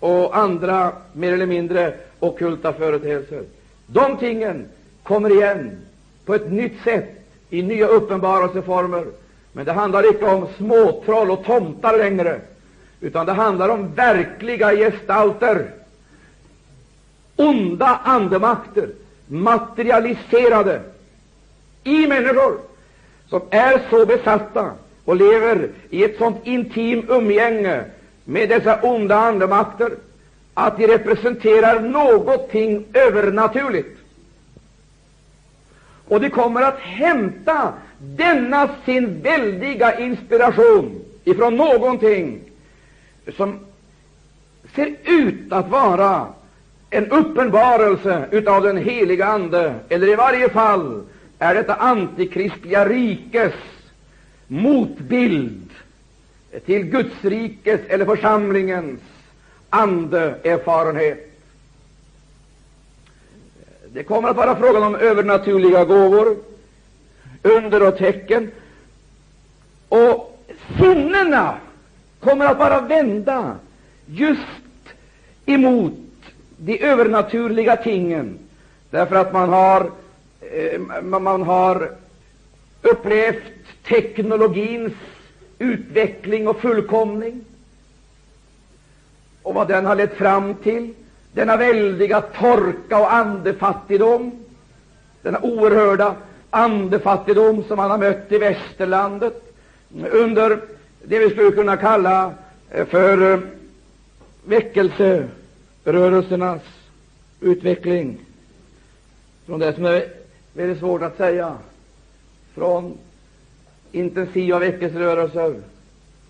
[0.00, 3.42] och andra mer eller mindre ockulta företeelser.
[3.86, 4.68] De tingen
[5.02, 5.78] kommer igen
[6.24, 9.04] på ett nytt sätt i nya uppenbarelseformer.
[9.52, 12.40] Men det handlar icke om småtroll och tomtar längre,
[13.00, 15.70] utan det handlar om verkliga gestalter,
[17.36, 18.88] onda andemakter,
[19.26, 20.80] materialiserade
[21.84, 22.58] i människor
[23.28, 24.70] som är så besatta
[25.04, 27.84] och lever i ett sådant intimt umgänge
[28.28, 29.90] med dessa onda andemakter
[30.54, 33.98] att de representerar någonting övernaturligt.
[36.08, 42.40] Och de kommer att hämta denna sin väldiga inspiration ifrån någonting
[43.36, 43.58] som
[44.74, 46.26] ser ut att vara
[46.90, 51.02] en uppenbarelse utav den heliga Ande, eller i varje fall
[51.38, 53.54] är detta antikristliga rikes
[54.46, 55.70] motbild
[56.66, 59.00] till Guds rikes eller församlingens
[59.70, 61.24] andeerfarenhet.
[63.92, 66.36] Det kommer att vara frågan om övernaturliga gåvor,
[67.42, 68.50] under och tecken,
[69.88, 70.38] och
[70.78, 71.58] sinnena
[72.20, 73.56] kommer att vara vända
[74.06, 74.42] just
[75.46, 75.92] emot
[76.56, 78.38] de övernaturliga tingen,
[78.90, 79.90] därför att man har,
[80.40, 81.90] eh, man har
[82.82, 83.42] upplevt
[83.88, 84.92] teknologins
[85.58, 87.44] utveckling och fullkomning.
[89.42, 90.94] Och vad den har lett fram till,
[91.32, 94.32] denna väldiga torka och andefattigdom,
[95.22, 96.14] denna oerhörda
[96.50, 99.54] andefattigdom som man har mött i västerlandet
[100.10, 100.60] under
[101.02, 102.34] det vi skulle kunna kalla
[102.70, 103.40] eh, för eh,
[104.44, 106.62] väckelserörelsernas
[107.40, 108.18] utveckling,
[109.46, 110.04] från det som är
[110.52, 111.56] väldigt svårt att säga,
[112.54, 112.98] från
[113.92, 115.60] intensiva väckelserörelser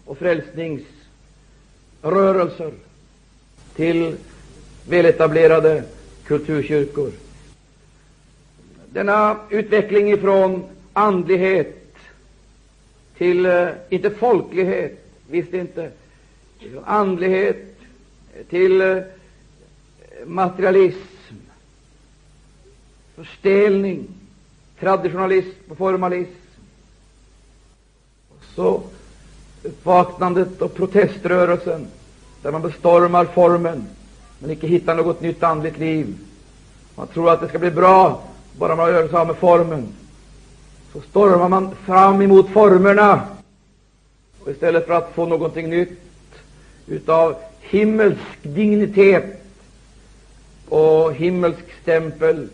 [0.04, 2.72] och frälsningsrörelser
[3.76, 4.16] till
[4.88, 5.82] väletablerade
[6.24, 7.12] kulturkyrkor.
[8.90, 11.74] Denna utveckling ifrån andlighet
[13.16, 15.90] till, eh, inte folklighet, visst inte,
[16.84, 17.56] andlighet,
[18.48, 18.98] till eh,
[20.26, 21.34] materialism,
[23.14, 24.09] förstelning,
[24.80, 26.47] traditionalism och formalism.
[28.59, 28.80] Så
[29.62, 31.86] uppvaknandet och proteströrelsen,
[32.42, 33.86] där man bestormar formen
[34.38, 36.18] men icke hittar något nytt andligt liv.
[36.94, 38.22] Man tror att det ska bli bra
[38.59, 39.88] bara man gör sig av med formen.
[40.92, 43.20] Så stormar man fram emot formerna
[44.44, 46.00] och istället för att få någonting nytt
[46.86, 49.42] utav himmelsk dignitet
[50.68, 52.48] och himmelsk stämpel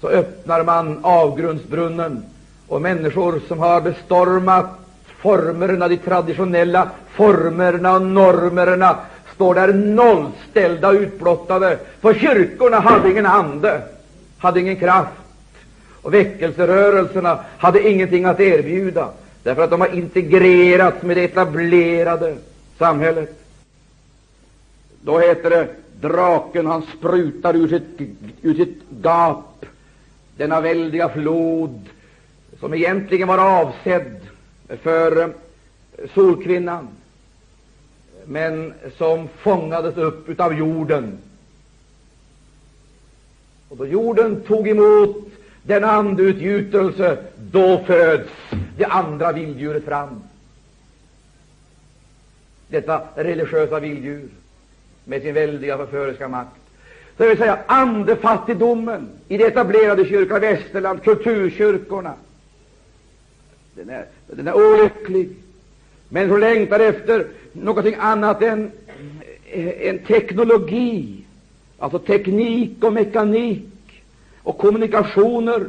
[0.00, 2.24] så öppnar man avgrundsbrunnen
[2.68, 4.83] och människor som har bestormat
[5.24, 8.96] formerna, de traditionella formerna och normerna
[9.34, 11.78] står där nollställda och utblottade.
[12.00, 13.82] För kyrkorna hade ingen ande,
[14.38, 15.12] hade ingen kraft.
[16.02, 19.08] Och väckelserörelserna hade ingenting att erbjuda,
[19.42, 22.36] därför att de har integrerats med det etablerade
[22.78, 23.40] samhället.
[25.02, 25.68] Då heter det
[26.00, 28.00] draken, han sprutar ur sitt,
[28.42, 29.66] ur sitt gap
[30.36, 31.80] denna väldiga flod
[32.60, 34.20] som egentligen var avsedd
[34.68, 35.28] för eh,
[36.14, 36.88] Solkvinnan,
[38.24, 41.18] men som fångades upp av jorden.
[43.68, 45.28] Och då jorden tog emot
[45.62, 48.30] den andeutgjutelse, då föds
[48.76, 50.22] det andra vilddjuret fram.
[52.68, 54.28] Detta religiösa vilddjur
[55.04, 56.56] med sin väldiga förföriska makt.
[57.16, 62.14] Det vill säga andefattigdomen i de etablerade kyrkorna, Västerland, kulturkyrkorna.
[63.76, 65.28] Den är, den är olycklig.
[66.08, 68.70] Människor längtar efter någonting annat än
[69.46, 71.24] eh, en teknologi,
[71.78, 74.02] alltså teknik och mekanik
[74.42, 75.66] och kommunikationer,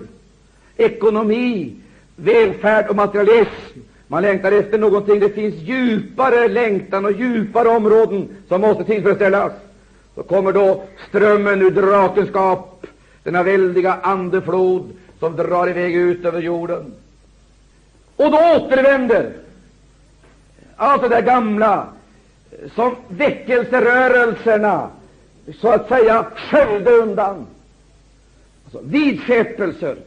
[0.78, 1.76] ekonomi,
[2.16, 3.80] välfärd och materialism.
[4.08, 5.20] Man längtar efter någonting.
[5.20, 9.54] Det finns djupare längtan och djupare områden som måste tillfredsställas.
[10.16, 12.88] Så kommer då strömmen ur drakenskap,
[13.24, 14.90] denna väldiga andeflod
[15.20, 16.94] som drar iväg ut över jorden.
[18.16, 19.34] Och då återvänder
[20.76, 21.88] allt det där gamla
[22.76, 24.90] som väckelserörelserna
[25.62, 27.48] så att säga sköljde undan.
[28.64, 29.98] Alltså, vidskepelser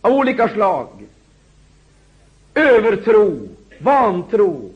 [0.00, 0.88] av olika slag,
[2.54, 3.48] övertro,
[3.78, 4.70] vantro,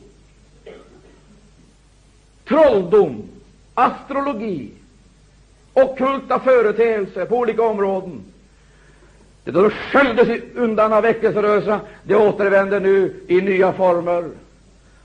[2.47, 3.23] trolldom,
[3.73, 4.71] astrologi,
[5.73, 8.23] ockulta företeelser på olika områden.
[9.51, 14.29] Det då sköljdes undan av väckelserörelserna, det återvänder nu i nya former.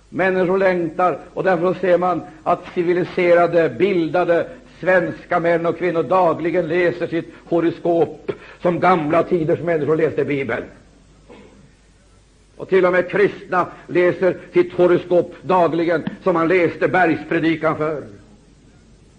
[0.09, 4.47] Människor längtar, och därför ser man att civiliserade, bildade
[4.81, 8.33] svenska män och kvinnor dagligen läser sitt horoskop
[8.63, 10.65] som gamla tiders människor läste Bibeln.
[12.57, 18.03] Och till och med kristna läser sitt horoskop dagligen som man läste bergspredikan för.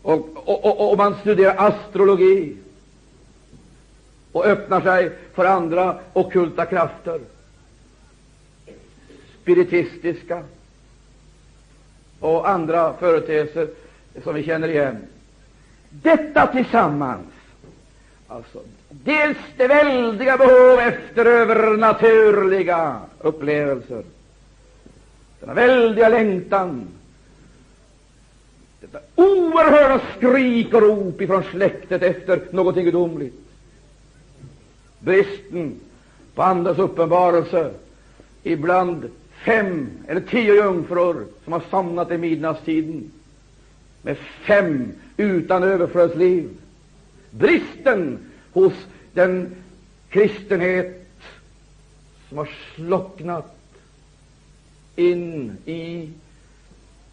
[0.01, 2.55] Och, och, och, och man studerar astrologi
[4.35, 7.19] och öppnar sig för andra okulta krafter,
[9.41, 10.43] spiritistiska
[12.19, 13.67] och andra företeelser
[14.23, 14.97] som vi känner igen.
[15.89, 17.27] Detta tillsammans,
[18.27, 18.59] alltså
[18.89, 24.03] dels det väldiga behov efter övernaturliga upplevelser,
[25.39, 26.87] denna väldiga längtan,
[28.81, 33.44] detta oerhörda skrik och rop ifrån släktet efter någonting gudomligt,
[35.05, 35.79] bristen
[36.35, 37.71] på Andens uppenbarelse.
[38.43, 39.09] Ibland
[39.45, 43.11] fem eller tio jungfrur som har somnat i midnattstiden.
[44.01, 46.49] Med fem utan överflödsliv.
[47.31, 48.19] Bristen
[48.53, 48.73] hos
[49.13, 49.55] den
[50.09, 51.07] kristenhet
[52.29, 53.57] som har slocknat
[54.95, 56.09] in i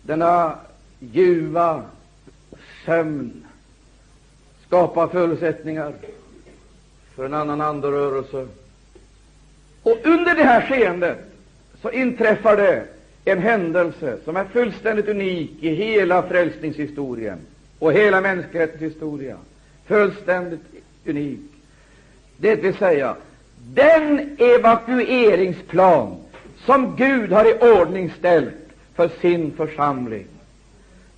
[0.02, 0.58] denna
[1.00, 1.84] ljuva
[2.84, 3.44] sömn.
[4.66, 5.92] Skapar förutsättningar
[7.16, 8.46] för en annan andrörelse.
[9.82, 11.18] Och under det här skeendet
[11.82, 12.84] så inträffar det
[13.24, 17.38] en händelse som är fullständigt unik i hela frälsningshistorien
[17.78, 19.36] och hela mänsklighetens historia.
[19.86, 20.60] Fullständigt
[21.06, 21.40] unik.
[22.36, 23.16] Det vill säga,
[23.58, 26.16] den evakueringsplan
[26.64, 28.54] som Gud har i ordning ställt
[28.94, 30.26] för sin församling,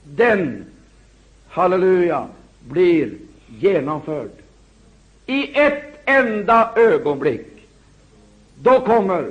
[0.04, 0.64] den,
[1.48, 2.28] halleluja,
[2.68, 3.10] blir
[3.48, 4.30] genomförd
[5.26, 7.46] i ett enda ögonblick.
[8.54, 9.30] Då kommer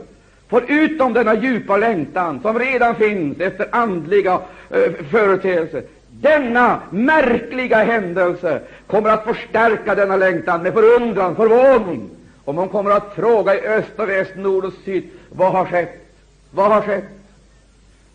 [0.53, 4.39] Förutom denna djupa längtan som redan finns efter andliga
[4.69, 12.09] eh, företeelser, denna märkliga händelse kommer att förstärka denna längtan med förundran, förvåning.
[12.45, 16.05] Och man kommer att fråga i öst och väst, nord och syd, vad har skett?
[16.51, 17.09] Vad har skett?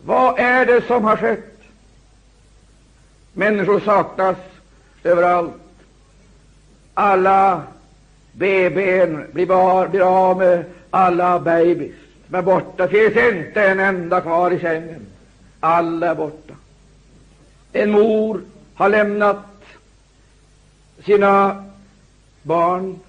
[0.05, 1.61] Vad är det som har skett?
[3.33, 4.37] Människor saknas
[5.03, 5.53] överallt.
[6.99, 7.63] Alla
[8.31, 11.95] BBn blir, bar, blir av med alla babys.
[12.27, 12.87] De är borta.
[12.87, 15.05] Det finns inte en enda kvar i sängen.
[15.59, 16.53] Alla är borta.
[17.71, 18.41] En mor
[18.75, 19.37] har lämnat
[21.05, 21.63] sina
[22.41, 22.99] barn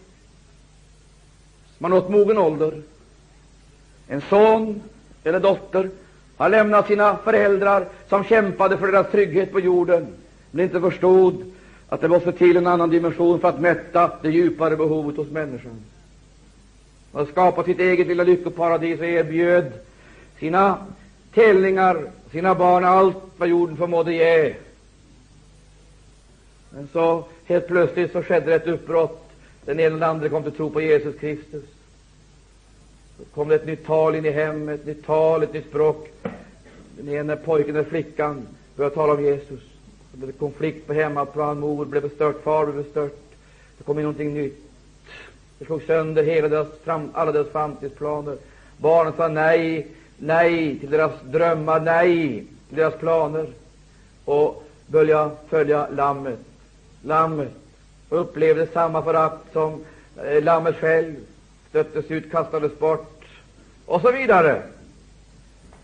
[1.76, 2.82] som har nått mogen ålder.
[4.08, 4.82] En son
[5.24, 5.90] eller dotter
[6.36, 10.06] har lämnat sina föräldrar som kämpade för deras trygghet på jorden,
[10.50, 11.52] men inte förstod
[11.90, 15.80] att det måste till en annan dimension för att mätta det djupare behovet hos människan.
[17.12, 19.72] Han skapat sitt eget lilla lyckoparadis och erbjöd
[20.38, 20.86] sina
[21.34, 24.54] telningar, sina barn allt vad jorden förmådde ge.
[26.70, 29.30] Men så helt plötsligt så skedde ett uppbrott.
[29.64, 31.64] Den ena och den andra kom till tro på Jesus Kristus.
[33.18, 36.08] Så kom det ett nytt tal in i hemmet, ett nytt tal, ett nytt språk.
[36.96, 39.69] Den ena pojken eller flickan började tala om Jesus.
[40.12, 41.60] Det blev konflikt på hemmaplan.
[41.60, 43.18] Mor blev bestört, far blev bestört.
[43.78, 44.58] Det kom in någonting nytt.
[45.58, 48.36] Det slog sönder hela deras fram, alla deras framtidsplaner.
[48.76, 49.86] Barnen sa nej,
[50.18, 53.46] nej till deras drömmar, nej till deras planer
[54.24, 56.38] och började följa lammet.
[57.02, 57.52] Lammet
[58.08, 59.84] och upplevde samma förakt som
[60.16, 61.16] eh, lammet själv.
[61.68, 63.24] Stöttes ut, kastades bort
[63.86, 64.62] och så vidare.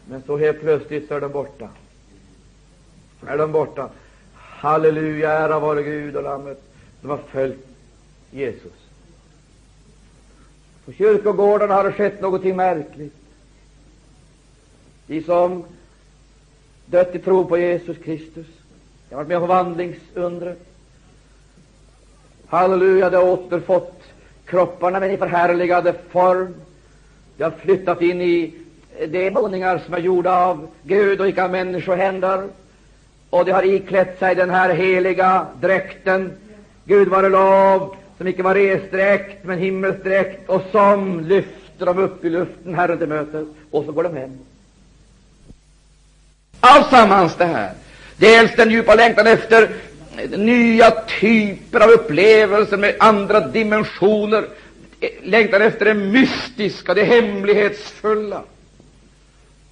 [0.09, 1.69] Men så helt plötsligt så är de borta.
[3.27, 3.89] Är de borta.
[4.59, 6.63] Halleluja, ära vare Gud och Lammet.
[7.01, 7.67] De har följt
[8.31, 8.73] Jesus.
[10.85, 13.15] På kyrkogårdarna har det skett någonting märkligt.
[15.07, 15.65] De som
[16.87, 18.47] dött i tro på Jesus Kristus,
[19.09, 20.67] de har varit med om vandlingsundret.
[22.47, 24.03] Halleluja, de har återfått
[24.45, 26.55] kropparna med en förhärligade form.
[27.37, 28.55] De har flyttat in i
[29.09, 32.49] de boningar som är gjorda av Gud och icke av människohänder.
[33.31, 36.33] Och de har iklätt sig den här heliga dräkten,
[36.85, 42.31] Gud vare lov, som icke var resdräkt, men himmelsdräkt, och som lyfter dem upp i
[42.31, 44.39] luften, Herren till mötes, och så går de hem.
[46.61, 47.73] Alltsammans det här.
[48.17, 49.69] Dels den djupa längtan efter
[50.37, 54.45] nya typer av upplevelser med andra dimensioner,
[55.23, 58.43] längtan efter det mystiska, det hemlighetsfulla.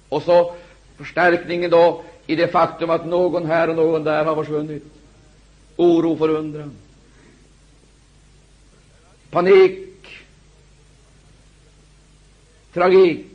[0.09, 0.53] Och så
[0.97, 4.83] förstärkningen då i det faktum att någon här och någon där har försvunnit.
[5.75, 6.71] Oro, förundran,
[9.29, 10.07] panik,
[12.73, 13.25] tragik.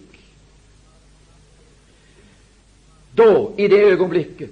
[3.12, 4.50] Då, i det ögonblicket,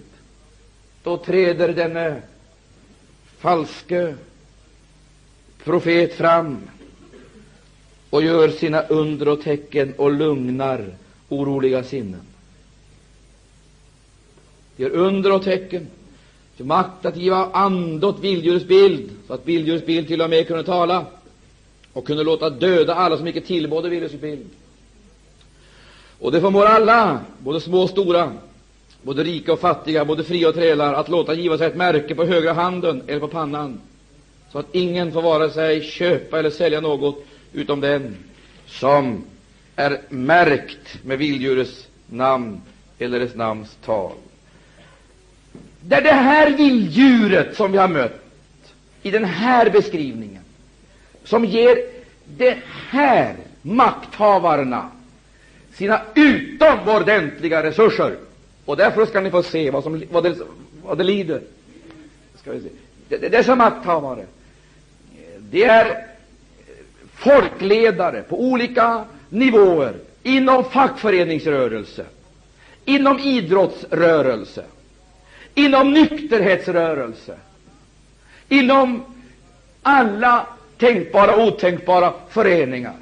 [1.03, 2.23] då träder denne
[3.39, 4.15] falske
[5.65, 6.59] profet fram
[8.11, 10.95] och gör sina under och tecken och lugnar
[11.29, 12.23] oroliga sinnen.
[14.79, 15.89] Gör under och tecken,
[16.57, 20.47] till makt att giva ande åt vilddjurets bild, så att vilddjurets bild till och med
[20.47, 21.07] kunde tala
[21.93, 24.47] och kunde låta döda alla som icke tillbådde vilddjurets bild.
[26.19, 28.33] Och det förmår alla, både små och stora,
[29.03, 32.25] både rika och fattiga, både fria och trälar, att låta giva sig ett märke på
[32.25, 33.81] högra handen eller på pannan,
[34.53, 38.17] så att ingen får vare sig köpa eller sälja något utom den
[38.67, 39.25] som
[39.77, 42.61] är märkt med vilddjurets namn
[42.99, 44.13] eller dess namns tal.
[45.81, 48.23] Det är det här vilddjuret som vi har mött
[49.03, 50.43] i den här beskrivningen,
[51.25, 51.79] som ger
[52.25, 52.57] de
[52.91, 54.91] här makthavarna
[55.75, 58.17] sina utomordentliga resurser.
[58.65, 60.37] Och därför ska ni få se vad, som, vad, det,
[60.83, 61.41] vad det lider.
[62.37, 63.29] Ska vi se.
[63.29, 64.27] Dessa makthavare,
[65.39, 66.07] det är
[67.15, 72.05] folkledare på olika nivåer inom fackföreningsrörelse,
[72.85, 74.65] inom idrottsrörelse,
[75.55, 77.37] inom nykterhetsrörelse,
[78.49, 79.05] inom
[79.83, 80.47] alla
[80.79, 82.97] tänkbara och otänkbara föreningar.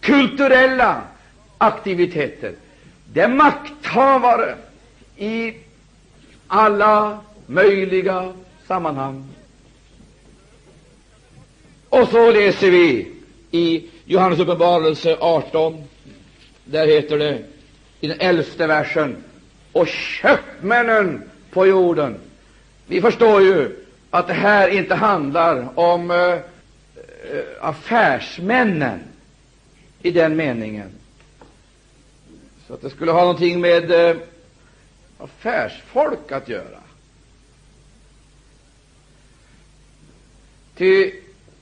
[0.00, 1.02] Kulturella
[1.58, 2.52] aktiviteter.
[3.12, 4.56] Det är makthavare
[5.16, 5.54] i
[6.46, 8.32] alla möjliga
[8.66, 9.28] sammanhang.
[11.88, 13.12] Och så läser vi
[13.50, 15.84] i Johannes uppenbarelse 18.
[16.64, 17.42] Där heter det
[18.02, 19.16] i den elfte versen
[19.72, 22.16] och köpmännen på jorden.
[22.86, 23.76] Vi förstår ju
[24.10, 26.38] att det här inte handlar om äh,
[27.60, 29.00] affärsmännen
[30.02, 30.90] i den meningen.
[32.66, 34.16] Så att det skulle ha någonting med äh,
[35.18, 36.80] affärsfolk att göra.
[40.76, 41.12] Ty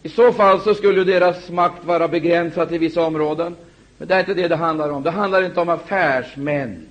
[0.03, 3.57] i så fall så skulle deras makt vara begränsad till vissa områden.
[4.01, 5.03] Men det är inte det det handlar om.
[5.03, 6.87] Det handlar inte om affärsmän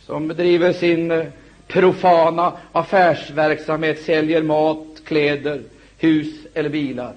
[0.00, 1.26] som bedriver sin eh,
[1.66, 5.62] profana affärsverksamhet, säljer mat, kläder,
[5.98, 7.12] hus eller bilar.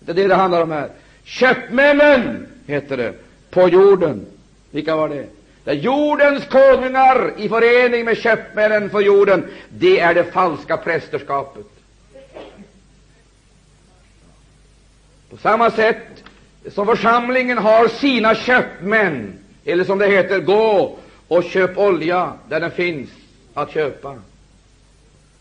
[0.00, 0.88] Det är det det handlar om här.
[1.24, 3.12] Köpmännen, heter det,
[3.50, 4.26] på jorden.
[4.70, 5.26] Vilka var det?
[5.64, 9.44] Det är jordens konungar i förening med köpmännen på jorden.
[9.68, 11.66] Det är det falska prästerskapet.
[15.30, 16.22] På samma sätt
[16.70, 20.98] som församlingen har sina köpmän, eller som det heter, gå
[21.28, 23.10] och köp olja där den finns
[23.54, 24.14] att köpa.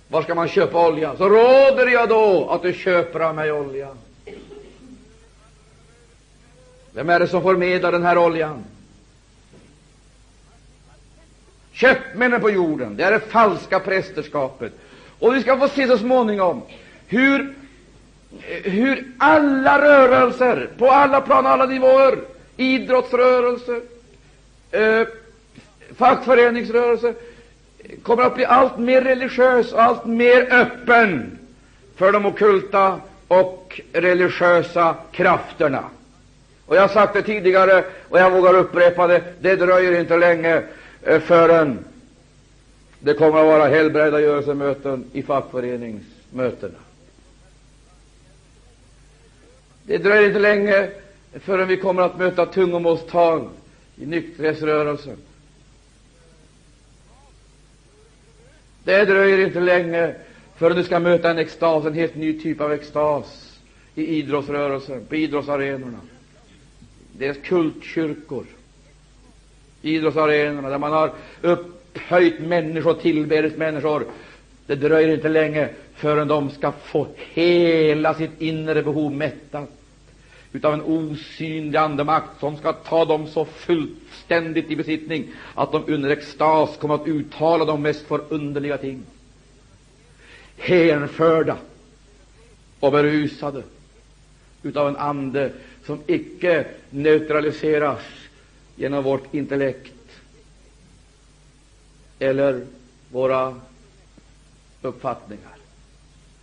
[0.08, 1.16] Var ska man köpa olja?
[1.18, 3.90] Så råder jag då att du köper av mig olja.
[6.94, 8.64] Vem är det som förmedlar den här oljan?
[11.72, 14.74] Köpmännen på jorden, det är det falska prästerskapet.
[15.20, 16.62] Och vi ska få se så småningom
[17.08, 17.56] hur,
[18.64, 22.18] hur alla rörelser, på alla plan, alla nivåer,
[22.58, 23.82] idrottsrörelser,
[24.72, 25.08] eh,
[25.96, 27.14] fackföreningsrörelser,
[28.04, 31.40] kommer att bli allt mer religiös och allt mer öppen
[31.96, 35.84] för de okulta och religiösa krafterna.
[36.66, 40.64] Och jag har sagt det tidigare, och jag vågar upprepa det, det dröjer inte länge
[41.02, 41.80] eh, förrän
[43.00, 46.85] det kommer att vara helbrägdagörelsemöten i fackföreningsmötena.
[49.88, 50.90] Det dröjer inte länge
[51.34, 53.50] förrän vi kommer att möta tungomålstal
[53.96, 55.18] i nykterhetsrörelsen.
[58.84, 60.16] Det dröjer inte länge
[60.58, 63.60] förrän du ska möta en extas, en helt ny typ av extas
[63.96, 66.00] i idrottsrörelsen, på idrottsarenorna.
[67.12, 68.46] Deras kultkyrkor,
[69.82, 71.12] idrottsarenorna, där man har
[71.42, 74.06] upphöjt människor, tillbedjat människor.
[74.66, 79.70] Det dröjer inte länge förrän de ska få hela sitt inre behov mättat
[80.56, 86.10] utav en osynlig andemakt som ska ta dem så fullständigt i besittning att de under
[86.10, 89.04] extas kommer att uttala de mest förunderliga ting.
[90.58, 91.58] Hänförda
[92.80, 93.64] och berusade
[94.64, 95.52] utav en ande
[95.86, 98.02] som icke neutraliseras
[98.76, 99.94] genom vårt intellekt
[102.20, 102.66] eller
[103.12, 103.56] våra
[104.82, 105.56] uppfattningar,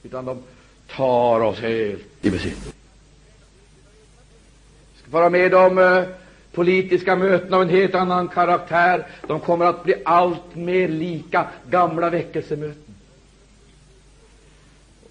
[0.02, 0.42] utan de
[0.86, 2.72] tar oss helt i besittning
[5.12, 6.02] vara med om eh,
[6.52, 9.06] politiska möten av en helt annan karaktär.
[9.26, 12.94] De kommer att bli allt mer lika gamla väckelsemöten.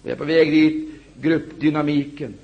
[0.02, 2.34] Vi är på väg dit, gruppdynamiken.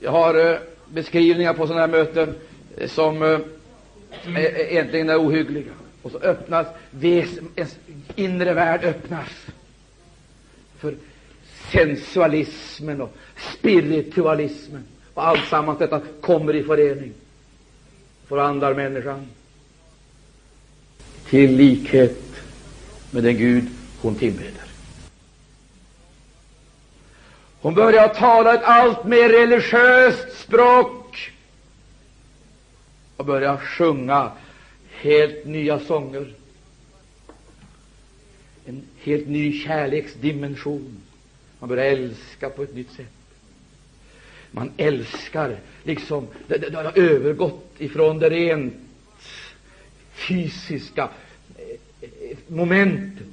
[0.00, 0.58] Jag har eh,
[0.88, 2.34] beskrivningar på sådana här möten
[2.76, 3.40] eh, som eh,
[4.72, 5.72] egentligen är ohyggliga.
[6.02, 6.66] Och så öppnas,
[7.56, 7.76] ens
[8.14, 9.46] inre värld öppnas
[10.78, 10.94] för
[11.72, 13.16] sensualismen och
[13.52, 14.84] spiritualismen.
[15.16, 17.12] Och alltsammans detta kommer i förening,
[18.26, 19.26] förvandlar människan
[21.28, 22.22] till likhet
[23.10, 23.64] med den Gud
[24.00, 24.64] hon tillbeder.
[27.60, 31.32] Hon börjar tala ett allt mer religiöst språk
[33.16, 34.32] och börjar sjunga
[34.90, 36.34] helt nya sånger.
[38.66, 41.00] En helt ny kärleksdimension.
[41.58, 43.15] Man börjar älska på ett nytt sätt.
[44.56, 48.74] Man älskar liksom, det, det, det har övergått ifrån det rent
[50.12, 51.08] fysiska
[51.58, 51.64] eh,
[52.00, 53.26] eh, momentet.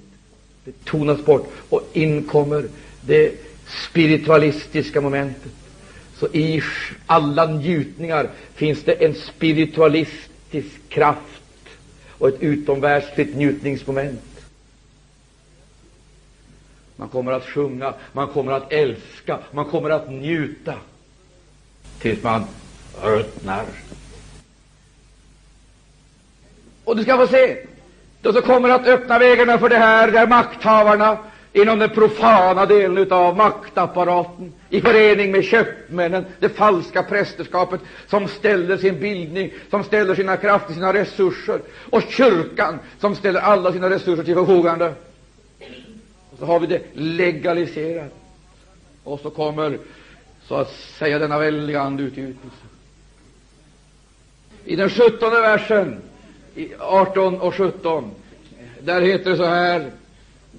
[0.63, 2.67] Det tonas bort och in kommer
[3.01, 3.36] det
[3.89, 5.51] spiritualistiska momentet.
[6.15, 6.61] Så i
[7.05, 11.43] alla njutningar finns det en spiritualistisk kraft
[12.09, 14.21] och ett utomvärldsligt njutningsmoment.
[16.95, 20.76] Man kommer att sjunga, man kommer att älska, man kommer att njuta
[22.04, 22.43] tills man
[23.01, 23.66] ruttnar.
[26.84, 27.58] Och du ska få se,
[28.22, 31.18] då så kommer att öppna vägarna för det här, där makthavarna
[31.54, 38.78] inom den profana delen av maktapparaten i förening med köpmännen, det falska prästerskapet, som ställer
[38.78, 44.24] sin bildning, som ställer sina krafter, sina resurser, och kyrkan som ställer alla sina resurser
[44.24, 44.93] till förfogande.
[46.32, 48.14] Och så har vi det legaliserat.
[49.04, 49.78] Och så kommer
[50.47, 52.57] så att säga denna väldiga andeutgjutelse.
[54.65, 56.01] I den sjuttonde versen,
[56.55, 58.11] i 18 och 17,
[58.79, 59.91] där heter det så här,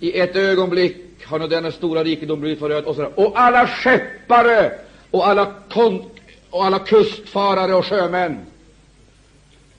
[0.00, 3.66] i ett ögonblick har nu denna stora rikedom blivit förödd, och, så där, och alla
[3.66, 4.72] skeppare
[5.10, 6.04] och alla, kon
[6.50, 8.46] och alla kustfarare och sjömän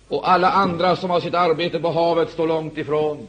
[0.08, 3.28] och alla andra som har sitt arbete på havet står långt ifrån.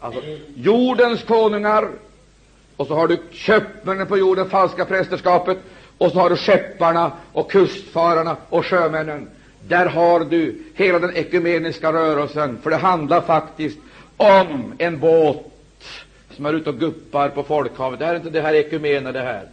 [0.00, 0.20] Alltså,
[0.56, 1.88] jordens konungar,
[2.76, 5.58] och så har du köpmännen på jorden, falska prästerskapet,
[5.98, 9.28] och så har du skepparna och kustfararna och sjömännen.
[9.68, 13.78] Där har du hela den ekumeniska rörelsen, för det handlar faktiskt
[14.16, 15.50] om en båt
[16.30, 17.98] som är ute och guppar på folkhavet.
[17.98, 19.48] Det här är inte det här ekumena, det här.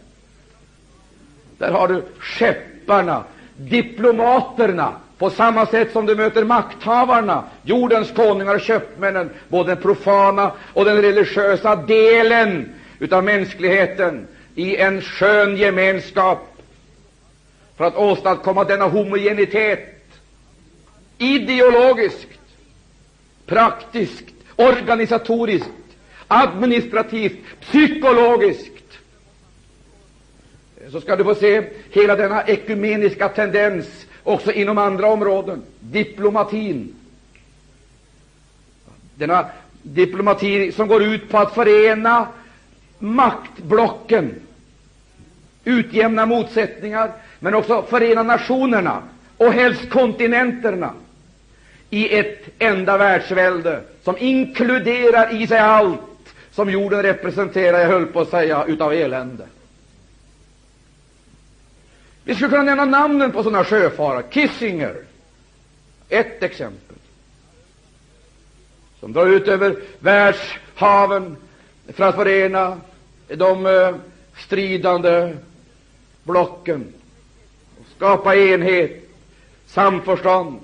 [1.58, 3.24] Där har du skepparna,
[3.56, 10.52] diplomaterna, på samma sätt som du möter makthavarna, jordens konungar och köpmännen, både den profana
[10.72, 16.62] och den religiösa delen utav mänskligheten i en skön gemenskap
[17.76, 19.88] för att åstadkomma denna homogenitet
[21.18, 22.38] ideologiskt,
[23.46, 24.24] praktiskt,
[24.56, 25.70] organisatoriskt,
[26.28, 28.72] administrativt, psykologiskt
[30.90, 35.62] så ska du få se hela denna ekumeniska tendens också inom andra områden.
[35.80, 36.94] Diplomatin.
[39.14, 39.46] Denna
[39.82, 42.28] diplomati som går ut på att förena
[43.02, 44.34] maktblocken,
[45.64, 49.02] utjämna motsättningar, men också förena nationerna
[49.36, 50.94] och helst kontinenterna
[51.90, 56.00] i ett enda världsvälde som inkluderar i sig allt
[56.52, 59.46] som jorden representerar, jag höll på att säga, utav elände.
[62.24, 64.22] Vi skulle kunna nämna namnen på sådana sjöfarare.
[64.30, 64.94] Kissinger,
[66.08, 66.96] ett exempel,
[69.00, 71.36] som drar ut över världshaven
[71.88, 72.80] för att förena
[73.36, 73.94] de eh,
[74.36, 75.34] stridande
[76.24, 76.92] blocken
[77.80, 79.08] och skapa enhet,
[79.66, 80.60] samförstånd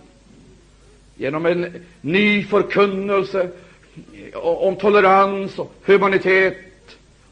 [1.16, 3.48] genom en ny förkunnelse
[4.34, 6.56] om tolerans och humanitet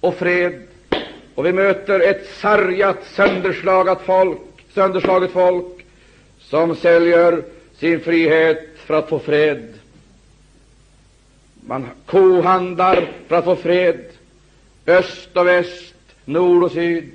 [0.01, 0.62] och fred.
[1.34, 4.39] Och vi möter ett sargat, sönderslaget folk,
[4.74, 5.84] sönderslaget folk
[6.39, 7.43] som säljer
[7.76, 9.74] sin frihet för att få fred.
[11.61, 14.05] Man kohandlar för att få fred.
[14.87, 17.11] Öst och väst, nord och syd,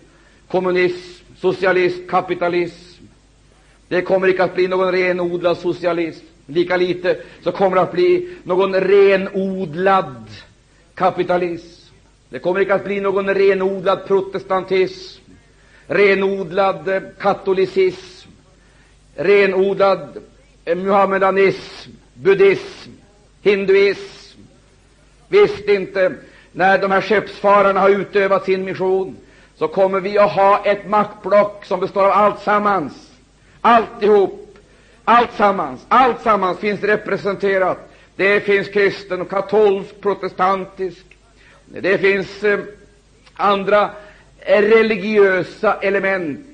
[0.47, 3.03] kommunism, socialism, kapitalism.
[3.87, 6.25] Det kommer icke att bli någon renodlad socialism.
[6.45, 10.25] Lika lite så kommer det att bli någon renodlad
[10.93, 11.93] kapitalism.
[12.29, 15.21] Det kommer icke att bli någon renodlad protestantism,
[15.87, 18.29] renodlad eh, katolicism,
[19.15, 20.17] renodlad
[20.65, 22.91] eh, muhammedanism, buddhism,
[23.41, 24.39] hinduism.
[25.27, 26.15] Visst inte.
[26.51, 29.17] När de här skeppsfararna har utövat sin mission,
[29.55, 33.11] så kommer vi att ha ett maktblock som består av allt sammans.
[33.61, 34.57] Alltihop,
[35.03, 37.77] allt sammans, allt sammans finns representerat.
[38.15, 41.05] Det finns kristen och katolsk, protestantisk,
[41.65, 42.59] det finns eh,
[43.33, 43.89] andra
[44.45, 46.45] religiösa element,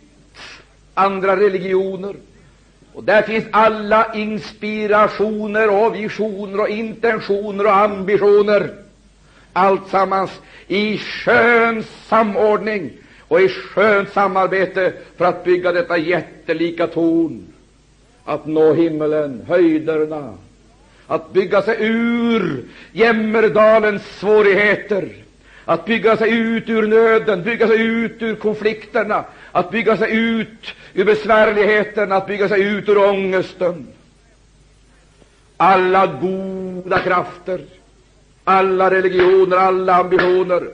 [0.93, 2.15] andra religioner.
[2.93, 8.73] Och där finns alla inspirationer och visioner och intentioner och ambitioner.
[9.57, 10.31] Alltsammans
[10.67, 12.91] i skön samordning
[13.27, 17.47] och i skönt samarbete för att bygga detta jättelika torn,
[18.25, 20.33] att nå himmelen, höjderna,
[21.07, 25.09] att bygga sig ur Jämmerdalens svårigheter,
[25.65, 30.73] att bygga sig ut ur nöden, bygga sig ut ur konflikterna, att bygga sig ut
[30.93, 33.87] ur besvärligheten, att bygga sig ut ur ångesten.
[35.57, 37.61] Alla goda krafter,
[38.47, 40.69] alla religioner, alla ambitioner,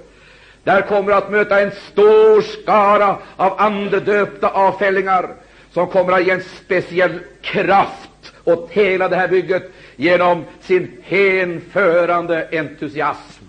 [0.63, 5.35] där kommer att möta en stor skara av andedöpta avfällingar
[5.71, 12.47] som kommer att ge en speciell kraft åt hela det här bygget genom sin hänförande
[12.51, 13.43] entusiasm.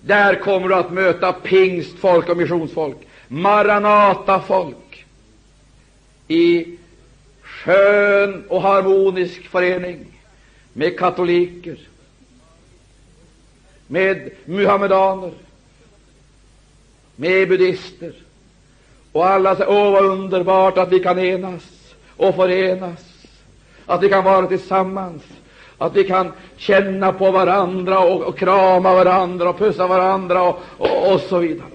[0.00, 2.96] Där kommer du att möta pingstfolk och missionsfolk,
[3.28, 5.06] Maranatafolk,
[6.28, 6.66] i
[7.42, 10.06] skön och harmonisk förening
[10.72, 11.78] med katoliker,
[13.90, 15.30] med muhammedaner,
[17.16, 18.12] med buddister.
[19.12, 23.26] Och alla säger, åh vad underbart att vi kan enas och förenas,
[23.86, 25.22] att vi kan vara tillsammans,
[25.78, 31.12] att vi kan känna på varandra och, och krama varandra och pussa varandra och, och,
[31.12, 31.68] och så vidare.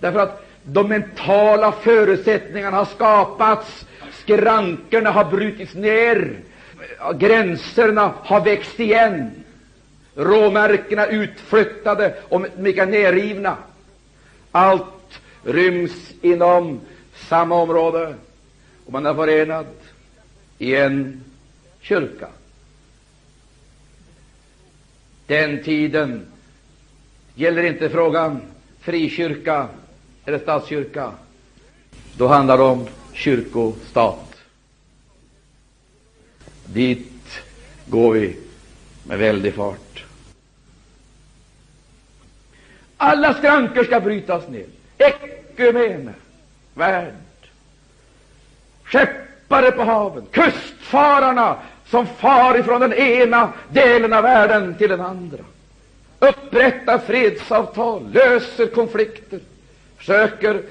[0.00, 6.40] Därför att de mentala förutsättningarna har skapats, skrankorna har brutits ner,
[7.14, 9.43] gränserna har växt igen,
[10.14, 13.56] råmärkena utflyttade och mycket nerrivna.
[14.50, 16.80] Allt ryms inom
[17.14, 18.14] samma område
[18.86, 19.66] och man är förenad
[20.58, 21.24] i en
[21.80, 22.28] kyrka.
[25.26, 26.26] Den tiden
[27.34, 28.40] gäller inte frågan
[28.80, 29.68] frikyrka
[30.24, 31.12] eller statskyrka.
[32.16, 34.34] Då handlar det om kyrkostat.
[36.66, 37.42] Dit
[37.86, 38.36] går vi
[39.04, 39.83] med väldig fart.
[43.04, 44.66] Alla skrankor ska brytas ner.
[44.98, 46.12] ekumene
[46.74, 47.14] värld.
[48.84, 55.38] Skeppare på haven, kustfararna som far ifrån den ena delen av världen till den andra.
[56.18, 59.40] Upprättar fredsavtal, löser konflikter,
[59.96, 60.62] försöker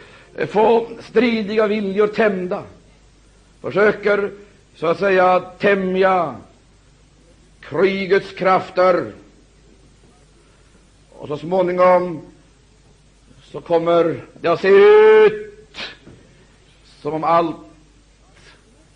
[0.48, 2.64] få stridiga viljor tämda,
[3.62, 4.32] försöker
[4.76, 6.36] så att säga tämja
[7.62, 9.12] krigets krafter.
[11.24, 12.22] Och så småningom
[13.44, 15.78] så kommer det att se ut
[17.02, 17.56] som om allt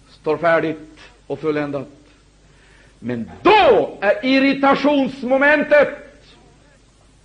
[0.09, 1.88] står färdigt och fulländat.
[2.99, 5.89] Men då är irritationsmomentet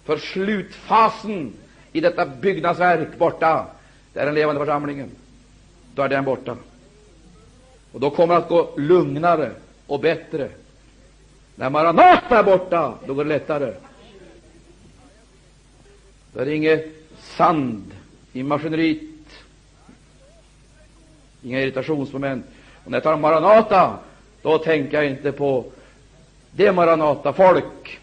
[0.05, 1.53] för slutfasen
[1.93, 3.67] i detta byggnadsverk borta.
[4.13, 5.11] Det är den levande församlingen.
[5.95, 6.57] Då är den borta.
[7.93, 9.51] Och då kommer det att gå lugnare
[9.87, 10.49] och bättre.
[11.55, 13.75] När Maranata är borta, då går det lättare.
[16.33, 16.87] Det är inget
[17.19, 17.93] sand
[18.33, 19.01] i maskineriet,
[21.43, 22.47] inga irritationsmoment.
[22.85, 23.99] Och när jag talar om Maranata,
[24.43, 25.65] då tänker jag inte på
[26.51, 28.01] det Maranata-folk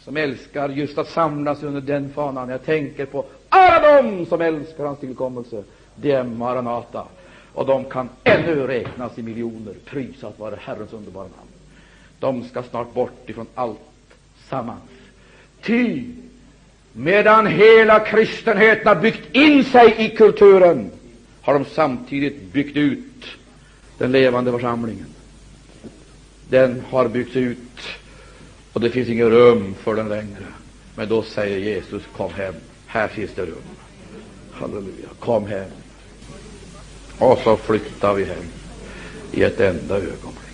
[0.00, 2.48] som älskar just att samlas under den fanan.
[2.48, 5.64] Jag tänker på alla dem som älskar hans tillkommelse.
[5.94, 7.04] Det är Maranata.
[7.52, 9.74] Och de kan ännu räknas i miljoner.
[9.84, 11.50] Prisat vare Herrens underbara namn.
[12.18, 13.78] De ska snart bort ifrån allt
[14.48, 14.90] sammans.
[15.62, 16.04] Ty
[16.96, 20.90] medan hela kristenheten har byggt in sig i kulturen
[21.42, 23.24] har de samtidigt byggt ut
[23.98, 25.06] den levande församlingen.
[26.48, 27.58] Den har byggts ut
[28.72, 30.46] och det finns inget rum för den längre.
[30.94, 32.54] Men då säger Jesus, kom hem,
[32.86, 33.62] här finns det rum.
[34.52, 35.70] Halleluja, kom hem.
[37.18, 38.44] Och så flyttar vi hem
[39.32, 40.45] i ett enda ögonblick.